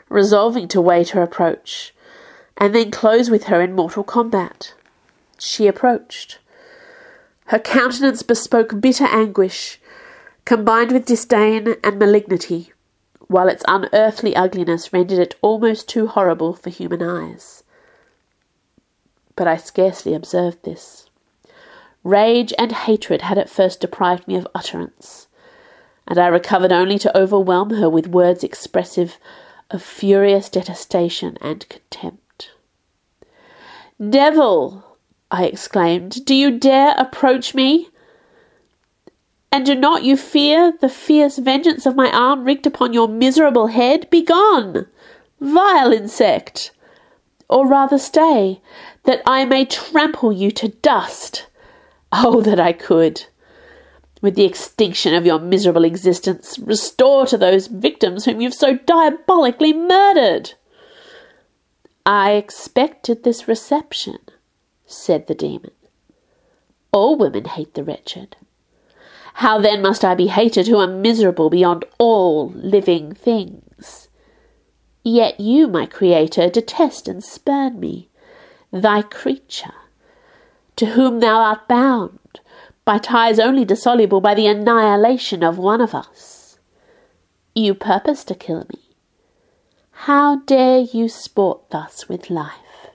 resolving 0.08 0.68
to 0.68 0.80
wait 0.80 1.10
her 1.10 1.22
approach, 1.22 1.94
and 2.56 2.74
then 2.74 2.90
close 2.90 3.30
with 3.30 3.44
her 3.44 3.60
in 3.60 3.72
mortal 3.72 4.04
combat. 4.04 4.74
She 5.38 5.66
approached. 5.66 6.38
Her 7.46 7.58
countenance 7.58 8.22
bespoke 8.22 8.80
bitter 8.80 9.06
anguish, 9.06 9.80
combined 10.44 10.92
with 10.92 11.06
disdain 11.06 11.76
and 11.82 11.98
malignity, 11.98 12.72
while 13.26 13.48
its 13.48 13.64
unearthly 13.66 14.36
ugliness 14.36 14.92
rendered 14.92 15.18
it 15.18 15.34
almost 15.40 15.88
too 15.88 16.06
horrible 16.06 16.52
for 16.54 16.70
human 16.70 17.02
eyes. 17.02 17.61
But 19.36 19.46
I 19.46 19.56
scarcely 19.56 20.14
observed 20.14 20.64
this. 20.64 21.08
Rage 22.04 22.52
and 22.58 22.72
hatred 22.72 23.22
had 23.22 23.38
at 23.38 23.50
first 23.50 23.80
deprived 23.80 24.26
me 24.28 24.36
of 24.36 24.48
utterance 24.54 25.28
and 26.06 26.18
I 26.18 26.26
recovered 26.26 26.72
only 26.72 26.98
to 26.98 27.18
overwhelm 27.18 27.70
her 27.70 27.88
with 27.88 28.08
words 28.08 28.42
expressive 28.44 29.18
of 29.70 29.82
furious 29.82 30.48
detestation 30.48 31.38
and 31.40 31.68
contempt. 31.68 32.50
Devil! 33.98 34.84
I 35.30 35.46
exclaimed, 35.46 36.24
do 36.26 36.34
you 36.34 36.50
dare 36.58 36.94
approach 36.98 37.54
me? 37.54 37.88
And 39.50 39.64
do 39.64 39.74
not 39.74 40.02
you 40.02 40.16
fear 40.16 40.72
the 40.80 40.88
fierce 40.88 41.38
vengeance 41.38 41.86
of 41.86 41.96
my 41.96 42.10
arm 42.10 42.44
wreaked 42.44 42.66
upon 42.66 42.92
your 42.92 43.08
miserable 43.08 43.68
head? 43.68 44.10
Begone, 44.10 44.86
vile 45.40 45.92
insect! 45.92 46.72
Or 47.52 47.66
rather 47.66 47.98
stay, 47.98 48.60
that 49.04 49.22
I 49.26 49.44
may 49.44 49.64
trample 49.64 50.32
you 50.32 50.50
to 50.52 50.68
dust. 50.68 51.46
Oh, 52.10 52.40
that 52.40 52.58
I 52.58 52.72
could! 52.72 53.26
with 54.22 54.36
the 54.36 54.44
extinction 54.44 55.14
of 55.14 55.26
your 55.26 55.40
miserable 55.40 55.84
existence, 55.84 56.58
restore 56.60 57.26
to 57.26 57.36
those 57.36 57.66
victims 57.66 58.24
whom 58.24 58.40
you've 58.40 58.54
so 58.54 58.78
diabolically 58.86 59.72
murdered. 59.72 60.54
I 62.06 62.32
expected 62.32 63.24
this 63.24 63.48
reception, 63.48 64.18
said 64.86 65.26
the 65.26 65.34
demon. 65.34 65.72
All 66.92 67.16
women 67.16 67.46
hate 67.46 67.74
the 67.74 67.82
wretched. 67.82 68.36
How 69.34 69.58
then 69.58 69.82
must 69.82 70.04
I 70.04 70.14
be 70.14 70.28
hated 70.28 70.68
who 70.68 70.80
am 70.80 71.02
miserable 71.02 71.50
beyond 71.50 71.84
all 71.98 72.50
living 72.50 73.12
things? 73.12 74.08
Yet 75.02 75.40
you, 75.40 75.66
my 75.66 75.86
Creator, 75.86 76.50
detest 76.50 77.08
and 77.08 77.22
spurn 77.24 77.80
me, 77.80 78.08
thy 78.70 79.02
creature, 79.02 79.74
to 80.76 80.86
whom 80.86 81.20
thou 81.20 81.38
art 81.40 81.66
bound 81.68 82.40
by 82.84 82.98
ties 82.98 83.38
only 83.38 83.64
dissoluble 83.64 84.20
by 84.20 84.34
the 84.34 84.46
annihilation 84.46 85.42
of 85.42 85.58
one 85.58 85.80
of 85.80 85.94
us. 85.94 86.58
You 87.54 87.74
purpose 87.74 88.24
to 88.24 88.34
kill 88.34 88.66
me. 88.72 88.80
How 90.06 90.36
dare 90.46 90.80
you 90.80 91.08
sport 91.08 91.70
thus 91.70 92.08
with 92.08 92.30
life? 92.30 92.90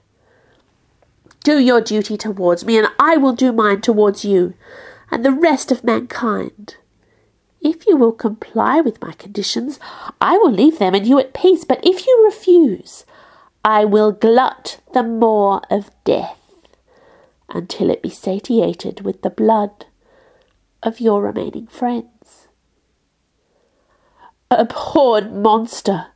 Do 1.44 1.58
your 1.58 1.80
duty 1.80 2.16
towards 2.16 2.64
me, 2.64 2.76
and 2.76 2.88
I 2.98 3.16
will 3.16 3.32
do 3.32 3.52
mine 3.52 3.80
towards 3.80 4.24
you, 4.24 4.54
and 5.10 5.24
the 5.24 5.32
rest 5.32 5.70
of 5.70 5.84
mankind. 5.84 6.76
Will 7.98 8.12
comply 8.12 8.80
with 8.80 9.02
my 9.02 9.10
conditions, 9.12 9.80
I 10.20 10.38
will 10.38 10.52
leave 10.52 10.78
them 10.78 10.94
and 10.94 11.04
you 11.04 11.18
at 11.18 11.34
peace, 11.34 11.64
but 11.64 11.84
if 11.84 12.06
you 12.06 12.22
refuse, 12.24 13.04
I 13.64 13.84
will 13.84 14.12
glut 14.12 14.78
the 14.94 15.02
maw 15.02 15.60
of 15.68 15.90
death 16.04 16.38
until 17.48 17.90
it 17.90 18.00
be 18.00 18.08
satiated 18.08 19.00
with 19.00 19.22
the 19.22 19.30
blood 19.30 19.86
of 20.80 21.00
your 21.00 21.22
remaining 21.22 21.66
friends. 21.66 22.46
Abhorred 24.48 25.32
monster, 25.32 26.06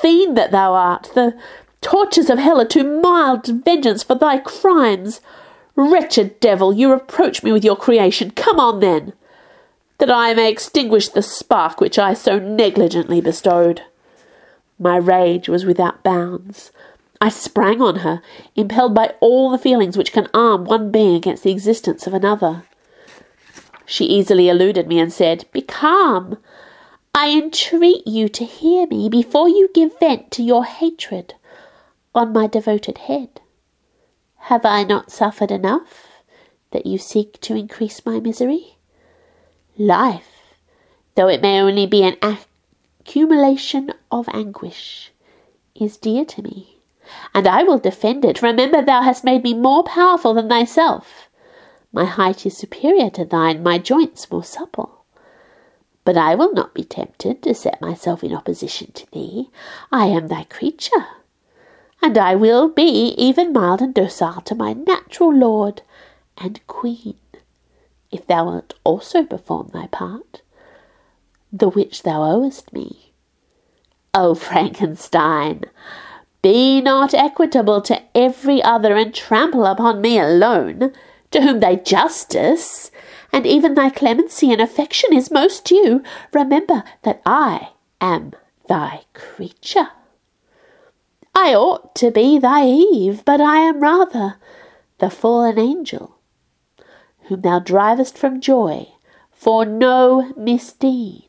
fiend 0.00 0.34
that 0.38 0.50
thou 0.50 0.72
art, 0.72 1.10
the 1.14 1.38
tortures 1.82 2.30
of 2.30 2.38
hell 2.38 2.58
are 2.58 2.66
too 2.66 3.00
mild 3.02 3.46
vengeance 3.46 4.02
for 4.02 4.14
thy 4.14 4.38
crimes. 4.38 5.20
Wretched 5.76 6.40
devil, 6.40 6.72
you 6.72 6.90
reproach 6.90 7.42
me 7.42 7.52
with 7.52 7.64
your 7.64 7.76
creation. 7.76 8.30
Come 8.30 8.58
on 8.58 8.80
then, 8.80 9.12
that 10.02 10.10
I 10.10 10.34
may 10.34 10.50
extinguish 10.50 11.10
the 11.10 11.22
spark 11.22 11.80
which 11.80 11.96
I 11.96 12.12
so 12.12 12.36
negligently 12.36 13.20
bestowed. 13.20 13.82
My 14.76 14.96
rage 14.96 15.48
was 15.48 15.64
without 15.64 16.02
bounds. 16.02 16.72
I 17.20 17.28
sprang 17.28 17.80
on 17.80 18.00
her, 18.00 18.20
impelled 18.56 18.96
by 18.96 19.14
all 19.20 19.52
the 19.52 19.58
feelings 19.58 19.96
which 19.96 20.12
can 20.12 20.26
arm 20.34 20.64
one 20.64 20.90
being 20.90 21.14
against 21.14 21.44
the 21.44 21.52
existence 21.52 22.04
of 22.08 22.14
another. 22.14 22.64
She 23.86 24.06
easily 24.06 24.48
eluded 24.48 24.88
me 24.88 24.98
and 24.98 25.12
said, 25.12 25.44
Be 25.52 25.62
calm. 25.62 26.36
I 27.14 27.30
entreat 27.30 28.04
you 28.04 28.28
to 28.28 28.44
hear 28.44 28.88
me 28.88 29.08
before 29.08 29.48
you 29.48 29.70
give 29.72 30.00
vent 30.00 30.32
to 30.32 30.42
your 30.42 30.64
hatred 30.64 31.34
on 32.12 32.32
my 32.32 32.48
devoted 32.48 32.98
head. 32.98 33.40
Have 34.50 34.66
I 34.66 34.82
not 34.82 35.12
suffered 35.12 35.52
enough 35.52 36.08
that 36.72 36.86
you 36.86 36.98
seek 36.98 37.40
to 37.42 37.54
increase 37.54 38.04
my 38.04 38.18
misery? 38.18 38.78
Life, 39.78 40.54
though 41.14 41.28
it 41.28 41.42
may 41.42 41.60
only 41.60 41.86
be 41.86 42.02
an 42.02 42.16
accumulation 42.22 43.92
of 44.10 44.28
anguish, 44.32 45.12
is 45.74 45.96
dear 45.96 46.24
to 46.24 46.42
me 46.42 46.72
and 47.34 47.46
I 47.46 47.62
will 47.62 47.78
defend 47.78 48.24
it. 48.24 48.42
Remember, 48.42 48.82
thou 48.82 49.02
hast 49.02 49.24
made 49.24 49.42
me 49.42 49.54
more 49.54 49.82
powerful 49.84 50.34
than 50.34 50.48
thyself. 50.48 51.28
My 51.92 52.04
height 52.04 52.46
is 52.46 52.56
superior 52.56 53.10
to 53.10 53.24
thine, 53.24 53.62
my 53.62 53.78
joints 53.78 54.30
more 54.30 54.44
supple. 54.44 55.04
But 56.04 56.16
I 56.16 56.34
will 56.34 56.52
not 56.52 56.74
be 56.74 56.84
tempted 56.84 57.42
to 57.42 57.54
set 57.54 57.80
myself 57.80 58.24
in 58.24 58.34
opposition 58.34 58.92
to 58.92 59.10
thee. 59.12 59.50
I 59.90 60.06
am 60.06 60.28
thy 60.28 60.44
creature, 60.44 61.06
and 62.00 62.16
I 62.18 62.34
will 62.34 62.68
be 62.68 63.14
even 63.18 63.52
mild 63.52 63.82
and 63.82 63.94
docile 63.94 64.40
to 64.42 64.54
my 64.54 64.72
natural 64.72 65.34
lord 65.34 65.82
and 66.38 66.66
queen, 66.66 67.14
if 68.12 68.26
thou 68.26 68.44
wilt 68.44 68.74
also 68.84 69.24
perform 69.24 69.70
thy 69.72 69.88
part, 69.88 70.42
the 71.52 71.68
which 71.68 72.04
thou 72.04 72.22
owest 72.22 72.72
me. 72.72 73.12
O 74.14 74.34
Frankenstein, 74.46 75.64
be 76.42 76.80
not 76.80 77.14
equitable 77.14 77.80
to 77.82 78.00
every 78.14 78.62
other, 78.62 78.96
and 78.96 79.14
trample 79.14 79.66
upon 79.66 80.00
me 80.00 80.18
alone, 80.18 80.92
to 81.30 81.40
whom 81.40 81.60
thy 81.60 81.74
justice 81.74 82.90
and 83.32 83.46
even 83.46 83.74
thy 83.74 83.88
clemency 83.88 84.52
and 84.52 84.60
affection 84.60 85.12
is 85.12 85.30
most 85.30 85.64
due. 85.64 86.02
Remember 86.32 86.84
that 87.02 87.22
I 87.24 87.70
am 88.00 88.32
thy 88.68 89.02
creature. 89.14 89.88
I 91.34 91.54
ought 91.54 91.94
to 91.96 92.10
be 92.10 92.38
thy 92.38 92.66
Eve, 92.66 93.24
but 93.24 93.40
I 93.40 93.58
am 93.58 93.80
rather 93.80 94.36
the 94.98 95.08
fallen 95.08 95.58
angel, 95.58 96.11
whom 97.24 97.42
thou 97.42 97.58
drivest 97.58 98.16
from 98.16 98.40
joy 98.40 98.88
for 99.42 99.64
no 99.64 100.32
misdeed. 100.36 101.28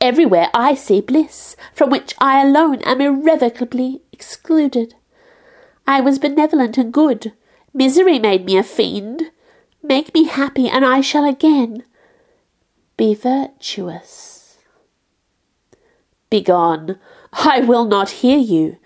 Everywhere 0.00 0.50
I 0.52 0.74
see 0.74 1.00
bliss, 1.00 1.56
from 1.72 1.90
which 1.90 2.14
I 2.18 2.42
alone 2.42 2.82
am 2.82 3.00
irrevocably 3.00 4.02
excluded. 4.12 4.94
I 5.86 6.00
was 6.02 6.18
benevolent 6.18 6.76
and 6.76 6.92
good. 6.92 7.32
Misery 7.72 8.18
made 8.18 8.44
me 8.44 8.58
a 8.58 8.62
fiend. 8.62 9.30
Make 9.82 10.12
me 10.12 10.24
happy, 10.24 10.68
and 10.68 10.84
I 10.84 11.00
shall 11.00 11.24
again 11.24 11.84
be 12.98 13.14
virtuous. 13.14 14.58
Begone! 16.28 16.98
I 17.32 17.60
will 17.60 17.86
not 17.86 18.10
hear 18.20 18.36
you. 18.38 18.76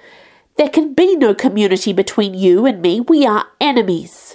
There 0.56 0.68
can 0.68 0.94
be 0.94 1.16
no 1.16 1.34
community 1.34 1.92
between 1.92 2.34
you 2.34 2.66
and 2.66 2.80
me. 2.80 3.00
We 3.00 3.26
are 3.26 3.46
enemies. 3.60 4.31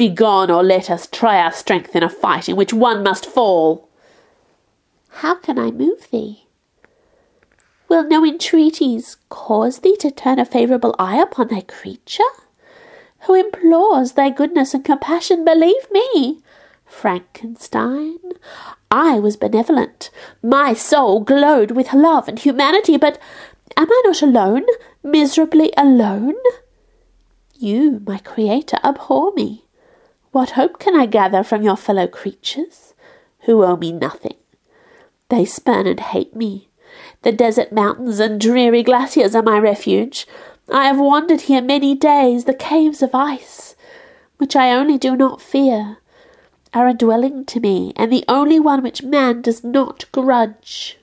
Begone, 0.00 0.50
or 0.50 0.62
let 0.62 0.88
us 0.88 1.06
try 1.06 1.36
our 1.36 1.52
strength 1.52 1.94
in 1.94 2.02
a 2.02 2.08
fight 2.08 2.48
in 2.48 2.56
which 2.56 2.72
one 2.72 3.02
must 3.02 3.26
fall. 3.26 3.86
How 5.10 5.34
can 5.34 5.58
I 5.58 5.70
move 5.70 6.08
thee? 6.10 6.46
Will 7.86 8.04
no 8.04 8.24
entreaties 8.24 9.18
cause 9.28 9.80
thee 9.80 9.98
to 9.98 10.10
turn 10.10 10.38
a 10.38 10.46
favourable 10.46 10.96
eye 10.98 11.20
upon 11.20 11.48
thy 11.48 11.60
creature, 11.60 12.32
who 13.26 13.34
implores 13.34 14.12
thy 14.12 14.30
goodness 14.30 14.72
and 14.72 14.82
compassion? 14.82 15.44
Believe 15.44 15.90
me, 15.92 16.38
Frankenstein, 16.86 18.20
I 18.90 19.18
was 19.18 19.36
benevolent. 19.36 20.08
My 20.42 20.72
soul 20.72 21.20
glowed 21.20 21.72
with 21.72 21.92
love 21.92 22.26
and 22.26 22.38
humanity, 22.38 22.96
but 22.96 23.18
am 23.76 23.92
I 23.92 24.02
not 24.06 24.22
alone, 24.22 24.64
miserably 25.02 25.74
alone? 25.76 26.36
You, 27.58 28.00
my 28.06 28.16
creator, 28.16 28.78
abhor 28.82 29.34
me. 29.34 29.66
What 30.32 30.50
hope 30.50 30.78
can 30.78 30.94
I 30.94 31.06
gather 31.06 31.42
from 31.42 31.62
your 31.62 31.76
fellow 31.76 32.06
creatures, 32.06 32.94
who 33.40 33.64
owe 33.64 33.76
me 33.76 33.90
nothing? 33.90 34.36
They 35.28 35.44
spurn 35.44 35.88
and 35.88 35.98
hate 35.98 36.36
me. 36.36 36.68
The 37.22 37.32
desert 37.32 37.72
mountains 37.72 38.20
and 38.20 38.40
dreary 38.40 38.82
glaciers 38.82 39.34
are 39.34 39.42
my 39.42 39.58
refuge. 39.58 40.26
I 40.72 40.86
have 40.86 41.00
wandered 41.00 41.42
here 41.42 41.62
many 41.62 41.96
days. 41.96 42.44
The 42.44 42.54
caves 42.54 43.02
of 43.02 43.14
ice, 43.14 43.74
which 44.38 44.54
I 44.54 44.72
only 44.72 44.98
do 44.98 45.16
not 45.16 45.42
fear, 45.42 45.98
are 46.72 46.86
a 46.86 46.94
dwelling 46.94 47.44
to 47.46 47.58
me, 47.58 47.92
and 47.96 48.12
the 48.12 48.24
only 48.28 48.60
one 48.60 48.82
which 48.82 49.02
man 49.02 49.42
does 49.42 49.64
not 49.64 50.10
grudge. 50.12 50.98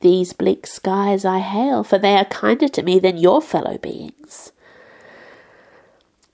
These 0.00 0.32
bleak 0.34 0.68
skies 0.68 1.24
I 1.24 1.40
hail, 1.40 1.82
for 1.82 1.98
they 1.98 2.16
are 2.16 2.24
kinder 2.24 2.68
to 2.68 2.82
me 2.82 3.00
than 3.00 3.16
your 3.16 3.42
fellow 3.42 3.76
beings. 3.78 4.52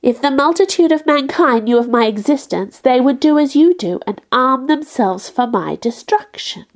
If 0.02 0.20
the 0.20 0.32
multitude 0.32 0.90
of 0.90 1.06
mankind 1.06 1.64
knew 1.64 1.78
of 1.78 1.88
my 1.88 2.06
existence, 2.06 2.80
they 2.80 3.00
would 3.00 3.20
do 3.20 3.38
as 3.38 3.54
you 3.54 3.72
do 3.72 4.00
and 4.04 4.20
arm 4.32 4.66
themselves 4.66 5.28
for 5.28 5.46
my 5.46 5.76
destruction. 5.76 6.66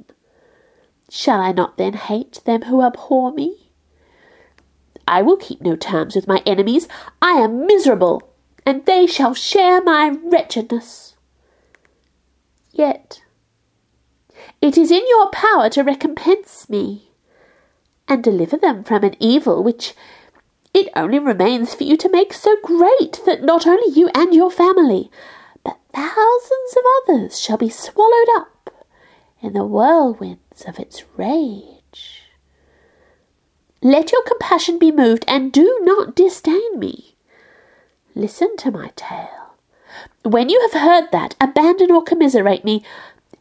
Shall 1.11 1.41
I 1.41 1.51
not 1.51 1.77
then 1.77 1.95
hate 1.95 2.41
them 2.45 2.63
who 2.63 2.83
abhor 2.83 3.33
me? 3.33 3.73
I 5.09 5.23
will 5.23 5.37
keep 5.37 5.61
no 5.61 5.75
terms 5.75 6.15
with 6.15 6.29
my 6.29 6.41
enemies. 6.47 6.87
I 7.21 7.33
am 7.33 7.67
miserable, 7.67 8.33
and 8.65 8.87
they 8.87 9.07
shall 9.07 9.35
share 9.35 9.83
my 9.83 10.17
wretchedness. 10.23 11.17
Yet 12.73 13.23
it 14.61 14.79
is 14.79 14.91
in 14.91 15.03
your 15.09 15.31
power 15.31 15.69
to 15.71 15.83
recompense 15.83 16.69
me 16.69 17.11
and 18.07 18.23
deliver 18.23 18.57
them 18.57 18.85
from 18.85 19.03
an 19.03 19.17
evil 19.19 19.65
which 19.65 19.95
it 20.77 20.93
only 20.95 21.19
remains 21.19 21.75
for 21.75 21.85
you 21.85 21.97
to 21.97 22.11
make 22.11 22.35
so 22.35 22.55
great 22.63 23.23
that 23.25 23.43
not 23.43 23.67
only 23.67 23.99
you 23.99 24.11
and 24.15 24.35
your 24.35 24.51
family, 24.51 25.11
but 25.65 25.79
thousands 25.95 26.77
of 26.77 26.83
others 26.99 27.41
shall 27.41 27.57
be 27.57 27.71
swallowed 27.71 28.29
up 28.37 28.71
in 29.41 29.55
the 29.55 29.65
whirlwinds 29.65 30.67
of 30.69 30.79
its 30.79 31.03
rage. 31.17 32.25
Let 33.81 34.13
your 34.13 34.23
compassion 34.25 34.79
be 34.79 34.93
moved, 34.93 35.25
and 35.27 35.51
do 35.51 35.81
not 35.83 36.15
disdain 36.15 36.79
me. 36.79 37.17
Listen 38.15 38.55
to 38.59 38.71
my 38.71 38.93
tale. 38.97 39.55
When 40.25 40.51
you 40.51 40.61
have 40.61 40.83
heard 40.83 41.11
that, 41.11 41.37
abandon 41.41 41.91
or 41.91 42.03
commiserate 42.03 42.67
me, 42.67 42.85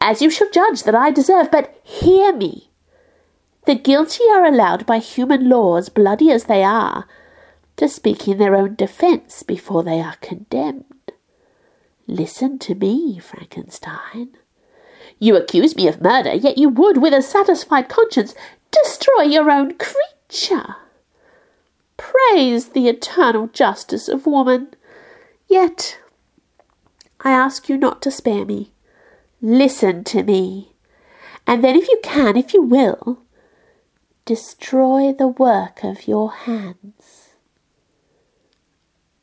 as 0.00 0.22
you 0.22 0.30
shall 0.30 0.48
judge 0.48 0.84
that 0.84 0.94
I 0.94 1.10
deserve, 1.10 1.50
but 1.50 1.78
hear 1.84 2.34
me. 2.34 2.70
The 3.66 3.74
guilty 3.74 4.24
are 4.30 4.46
allowed 4.46 4.86
by 4.86 5.00
human 5.00 5.50
laws, 5.50 5.90
bloody 5.90 6.30
as 6.30 6.44
they 6.44 6.64
are, 6.64 7.04
to 7.76 7.88
speak 7.88 8.26
in 8.26 8.38
their 8.38 8.56
own 8.56 8.74
defense 8.74 9.42
before 9.42 9.82
they 9.82 10.00
are 10.00 10.16
condemned. 10.20 11.12
Listen 12.06 12.58
to 12.60 12.74
me, 12.74 13.18
Frankenstein. 13.18 14.36
You 15.18 15.36
accuse 15.36 15.76
me 15.76 15.88
of 15.88 16.00
murder, 16.00 16.34
yet 16.34 16.58
you 16.58 16.68
would, 16.68 16.98
with 16.98 17.12
a 17.12 17.22
satisfied 17.22 17.88
conscience, 17.88 18.34
destroy 18.70 19.22
your 19.22 19.50
own 19.50 19.76
creature. 19.76 20.76
Praise 21.96 22.68
the 22.68 22.88
eternal 22.88 23.48
justice 23.48 24.08
of 24.08 24.26
woman. 24.26 24.68
Yet 25.48 25.98
I 27.20 27.30
ask 27.32 27.68
you 27.68 27.76
not 27.76 28.02
to 28.02 28.10
spare 28.10 28.44
me. 28.44 28.72
Listen 29.40 30.04
to 30.04 30.22
me, 30.22 30.72
and 31.46 31.62
then, 31.62 31.76
if 31.76 31.88
you 31.88 32.00
can, 32.02 32.36
if 32.36 32.52
you 32.52 32.62
will, 32.62 33.22
destroy 34.24 35.12
the 35.12 35.28
work 35.28 35.84
of 35.84 36.08
your 36.08 36.32
hands. 36.32 37.15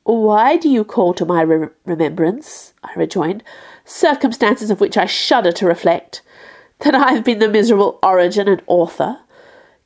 Why 0.04 0.58
do 0.58 0.68
you 0.70 0.84
call 0.84 1.14
to 1.14 1.26
my 1.26 1.42
re- 1.42 1.70
remembrance, 1.86 2.74
I 2.84 2.94
rejoined, 2.96 3.44
circumstances 3.86 4.70
of 4.70 4.82
which 4.82 4.98
I 4.98 5.06
shudder 5.06 5.52
to 5.54 5.66
reflect, 5.66 6.22
that 6.80 6.94
I 6.94 7.14
have 7.14 7.24
been 7.24 7.40
the 7.40 7.48
miserable 7.48 8.00
origin 8.04 8.50
and 8.50 8.62
author? 8.68 9.20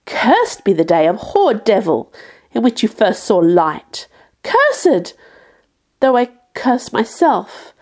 Cursed 0.08 0.63
be 0.63 0.73
the 0.73 0.84
day, 0.84 1.06
of 1.06 1.17
abhorred 1.17 1.63
devil, 1.63 2.12
in 2.51 2.63
which 2.63 2.82
you 2.82 2.89
first 2.89 3.25
saw 3.25 3.38
light. 3.38 4.08
Cursed, 4.41 5.13
though 5.99 6.17
I 6.17 6.30
curse 6.56 6.91
myself, 6.91 7.73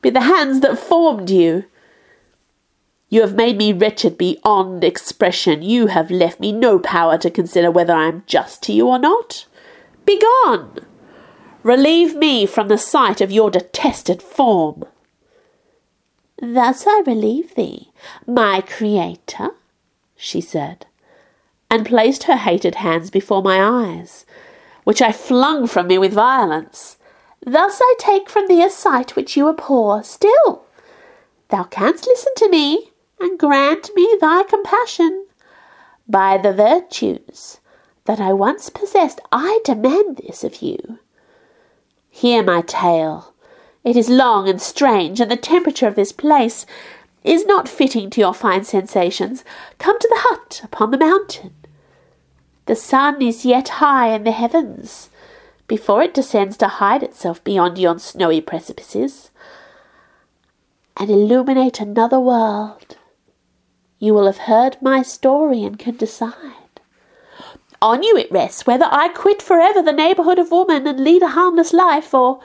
be 0.00 0.08
the 0.08 0.20
hands 0.20 0.60
that 0.60 0.78
formed 0.78 1.28
you. 1.28 1.64
You 3.10 3.20
have 3.20 3.34
made 3.34 3.58
me 3.58 3.74
wretched 3.74 4.16
beyond 4.16 4.84
expression. 4.84 5.62
You 5.62 5.88
have 5.88 6.10
left 6.10 6.40
me 6.40 6.50
no 6.50 6.78
power 6.78 7.18
to 7.18 7.30
consider 7.30 7.70
whether 7.70 7.92
I 7.92 8.06
am 8.08 8.22
just 8.26 8.62
to 8.64 8.72
you 8.72 8.88
or 8.88 8.98
not. 8.98 9.44
Begone! 10.06 10.86
Relieve 11.64 12.14
me 12.14 12.44
from 12.44 12.68
the 12.68 12.76
sight 12.76 13.22
of 13.22 13.32
your 13.32 13.50
detested 13.50 14.22
form. 14.22 14.84
Thus 16.36 16.86
I 16.86 17.02
relieve 17.06 17.54
thee, 17.54 17.90
my 18.26 18.60
Creator, 18.60 19.48
she 20.14 20.42
said, 20.42 20.84
and 21.70 21.86
placed 21.86 22.24
her 22.24 22.36
hated 22.36 22.74
hands 22.74 23.08
before 23.08 23.42
my 23.42 23.62
eyes, 23.62 24.26
which 24.84 25.00
I 25.00 25.10
flung 25.10 25.66
from 25.66 25.86
me 25.86 25.96
with 25.96 26.12
violence. 26.12 26.98
Thus 27.46 27.80
I 27.82 27.94
take 27.98 28.28
from 28.28 28.46
thee 28.46 28.62
a 28.62 28.68
sight 28.68 29.16
which 29.16 29.34
you 29.34 29.48
abhor. 29.48 30.02
Still, 30.02 30.66
thou 31.48 31.62
canst 31.62 32.06
listen 32.06 32.34
to 32.36 32.50
me, 32.50 32.90
and 33.18 33.38
grant 33.38 33.90
me 33.94 34.18
thy 34.20 34.42
compassion. 34.42 35.26
By 36.06 36.36
the 36.36 36.52
virtues 36.52 37.60
that 38.04 38.20
I 38.20 38.34
once 38.34 38.68
possessed, 38.68 39.22
I 39.32 39.60
demand 39.64 40.18
this 40.18 40.44
of 40.44 40.60
you. 40.60 40.98
Hear 42.16 42.44
my 42.44 42.60
tale. 42.60 43.34
It 43.82 43.96
is 43.96 44.08
long 44.08 44.48
and 44.48 44.62
strange, 44.62 45.20
and 45.20 45.28
the 45.28 45.36
temperature 45.36 45.88
of 45.88 45.96
this 45.96 46.12
place 46.12 46.64
is 47.24 47.44
not 47.44 47.68
fitting 47.68 48.08
to 48.10 48.20
your 48.20 48.32
fine 48.32 48.62
sensations. 48.62 49.42
Come 49.78 49.98
to 49.98 50.08
the 50.08 50.20
hut 50.20 50.60
upon 50.62 50.92
the 50.92 50.96
mountain. 50.96 51.52
The 52.66 52.76
sun 52.76 53.20
is 53.20 53.44
yet 53.44 53.68
high 53.82 54.14
in 54.14 54.22
the 54.22 54.30
heavens 54.30 55.10
before 55.66 56.02
it 56.02 56.14
descends 56.14 56.56
to 56.58 56.68
hide 56.68 57.02
itself 57.02 57.42
beyond 57.42 57.78
yon 57.78 57.98
snowy 57.98 58.40
precipices 58.40 59.32
and 60.96 61.10
illuminate 61.10 61.80
another 61.80 62.20
world. 62.20 62.96
You 63.98 64.14
will 64.14 64.26
have 64.26 64.46
heard 64.46 64.80
my 64.80 65.02
story 65.02 65.64
and 65.64 65.80
can 65.80 65.96
decide. 65.96 66.63
On 67.84 68.02
you 68.02 68.16
it 68.16 68.32
rests 68.32 68.66
whether 68.66 68.86
I 68.90 69.08
quit 69.08 69.42
forever 69.42 69.82
the 69.82 69.92
neighbourhood 69.92 70.38
of 70.38 70.50
woman 70.50 70.86
and 70.86 70.98
lead 70.98 71.20
a 71.20 71.28
harmless 71.28 71.74
life, 71.74 72.14
or 72.14 72.40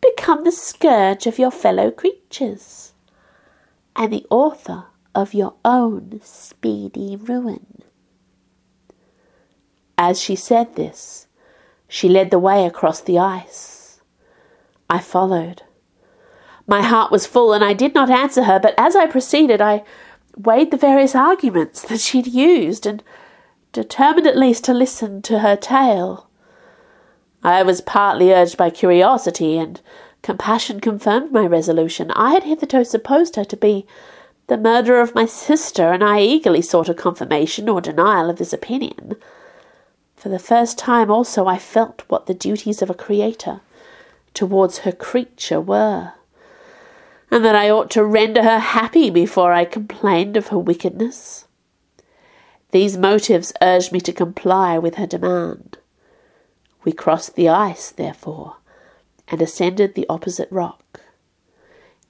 become 0.00 0.42
the 0.42 0.50
scourge 0.50 1.26
of 1.26 1.38
your 1.38 1.50
fellow 1.50 1.90
creatures, 1.90 2.94
and 3.94 4.10
the 4.10 4.24
author 4.30 4.84
of 5.14 5.34
your 5.34 5.52
own 5.66 6.18
speedy 6.24 7.14
ruin. 7.14 7.82
As 9.98 10.18
she 10.18 10.34
said 10.34 10.76
this, 10.76 11.26
she 11.86 12.08
led 12.08 12.30
the 12.30 12.38
way 12.38 12.64
across 12.64 13.02
the 13.02 13.18
ice. 13.18 14.00
I 14.88 15.00
followed. 15.00 15.60
My 16.66 16.80
heart 16.80 17.12
was 17.12 17.26
full, 17.26 17.52
and 17.52 17.62
I 17.62 17.74
did 17.74 17.94
not 17.94 18.08
answer 18.08 18.44
her, 18.44 18.58
but 18.58 18.72
as 18.78 18.96
I 18.96 19.04
proceeded, 19.04 19.60
I 19.60 19.84
weighed 20.38 20.70
the 20.70 20.78
various 20.78 21.14
arguments 21.14 21.82
that 21.82 22.00
she'd 22.00 22.28
used 22.28 22.86
and 22.86 23.02
determined 23.72 24.26
at 24.26 24.36
least 24.36 24.64
to 24.64 24.74
listen 24.74 25.22
to 25.22 25.40
her 25.40 25.56
tale. 25.56 26.28
I 27.42 27.62
was 27.62 27.80
partly 27.80 28.32
urged 28.32 28.56
by 28.56 28.70
curiosity, 28.70 29.58
and 29.58 29.80
compassion 30.22 30.80
confirmed 30.80 31.32
my 31.32 31.46
resolution. 31.46 32.10
I 32.12 32.32
had 32.34 32.44
hitherto 32.44 32.84
supposed 32.84 33.36
her 33.36 33.44
to 33.44 33.56
be 33.56 33.86
the 34.46 34.58
murderer 34.58 35.00
of 35.00 35.14
my 35.14 35.26
sister, 35.26 35.92
and 35.92 36.02
I 36.02 36.20
eagerly 36.20 36.62
sought 36.62 36.88
a 36.88 36.94
confirmation 36.94 37.68
or 37.68 37.80
denial 37.80 38.28
of 38.28 38.36
this 38.36 38.52
opinion. 38.52 39.14
For 40.16 40.28
the 40.28 40.38
first 40.38 40.76
time 40.76 41.10
also 41.10 41.46
I 41.46 41.58
felt 41.58 42.02
what 42.08 42.26
the 42.26 42.34
duties 42.34 42.82
of 42.82 42.90
a 42.90 42.94
creator 42.94 43.60
towards 44.34 44.78
her 44.78 44.92
creature 44.92 45.60
were 45.60 46.12
and 47.30 47.44
that 47.44 47.54
I 47.54 47.70
ought 47.70 47.90
to 47.92 48.04
render 48.04 48.42
her 48.42 48.58
happy 48.58 49.08
before 49.08 49.52
I 49.52 49.64
complained 49.64 50.36
of 50.36 50.48
her 50.48 50.58
wickedness. 50.58 51.46
These 52.72 52.96
motives 52.96 53.52
urged 53.60 53.92
me 53.92 54.00
to 54.00 54.12
comply 54.12 54.78
with 54.78 54.94
her 54.94 55.06
demand. 55.06 55.78
We 56.84 56.92
crossed 56.92 57.34
the 57.34 57.48
ice, 57.48 57.90
therefore, 57.90 58.56
and 59.28 59.42
ascended 59.42 59.94
the 59.94 60.06
opposite 60.08 60.48
rock. 60.50 61.00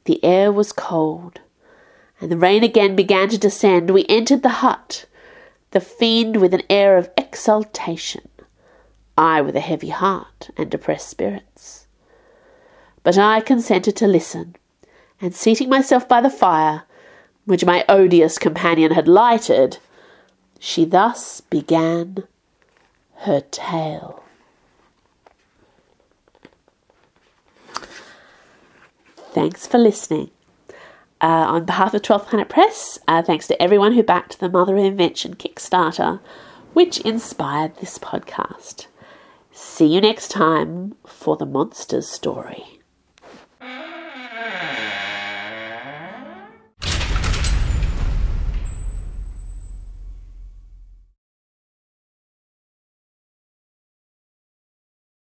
The 0.04 0.22
air 0.24 0.52
was 0.52 0.72
cold, 0.72 1.40
and 2.20 2.30
the 2.30 2.36
rain 2.36 2.62
again 2.62 2.94
began 2.94 3.28
to 3.30 3.38
descend. 3.38 3.90
We 3.90 4.04
entered 4.08 4.42
the 4.42 4.60
hut, 4.60 5.06
the 5.70 5.80
fiend 5.80 6.36
with 6.36 6.52
an 6.52 6.62
air 6.68 6.98
of 6.98 7.10
exultation, 7.16 8.28
I 9.16 9.40
with 9.40 9.56
a 9.56 9.60
heavy 9.60 9.90
heart 9.90 10.50
and 10.56 10.70
depressed 10.70 11.08
spirits. 11.08 11.86
But 13.02 13.16
I 13.16 13.40
consented 13.40 13.96
to 13.96 14.06
listen 14.06 14.56
and 15.20 15.34
seating 15.34 15.68
myself 15.68 16.08
by 16.08 16.20
the 16.20 16.30
fire, 16.30 16.82
which 17.44 17.64
my 17.64 17.84
odious 17.88 18.38
companion 18.38 18.92
had 18.92 19.08
lighted, 19.08 19.78
she 20.60 20.84
thus 20.84 21.40
began 21.40 22.24
her 23.20 23.40
tale. 23.50 24.22
Thanks 29.32 29.66
for 29.66 29.78
listening. 29.78 30.30
Uh, 31.22 31.46
on 31.48 31.64
behalf 31.64 31.94
of 31.94 32.02
12th 32.02 32.26
Planet 32.26 32.48
Press, 32.48 32.98
uh, 33.08 33.22
thanks 33.22 33.46
to 33.46 33.60
everyone 33.60 33.92
who 33.94 34.02
backed 34.02 34.38
the 34.38 34.48
Mother 34.48 34.76
of 34.76 34.84
Invention 34.84 35.34
Kickstarter, 35.34 36.20
which 36.72 36.98
inspired 36.98 37.76
this 37.76 37.98
podcast. 37.98 38.86
See 39.50 39.86
you 39.86 40.00
next 40.00 40.28
time 40.28 40.94
for 41.06 41.36
the 41.36 41.46
monster's 41.46 42.08
story. 42.08 42.80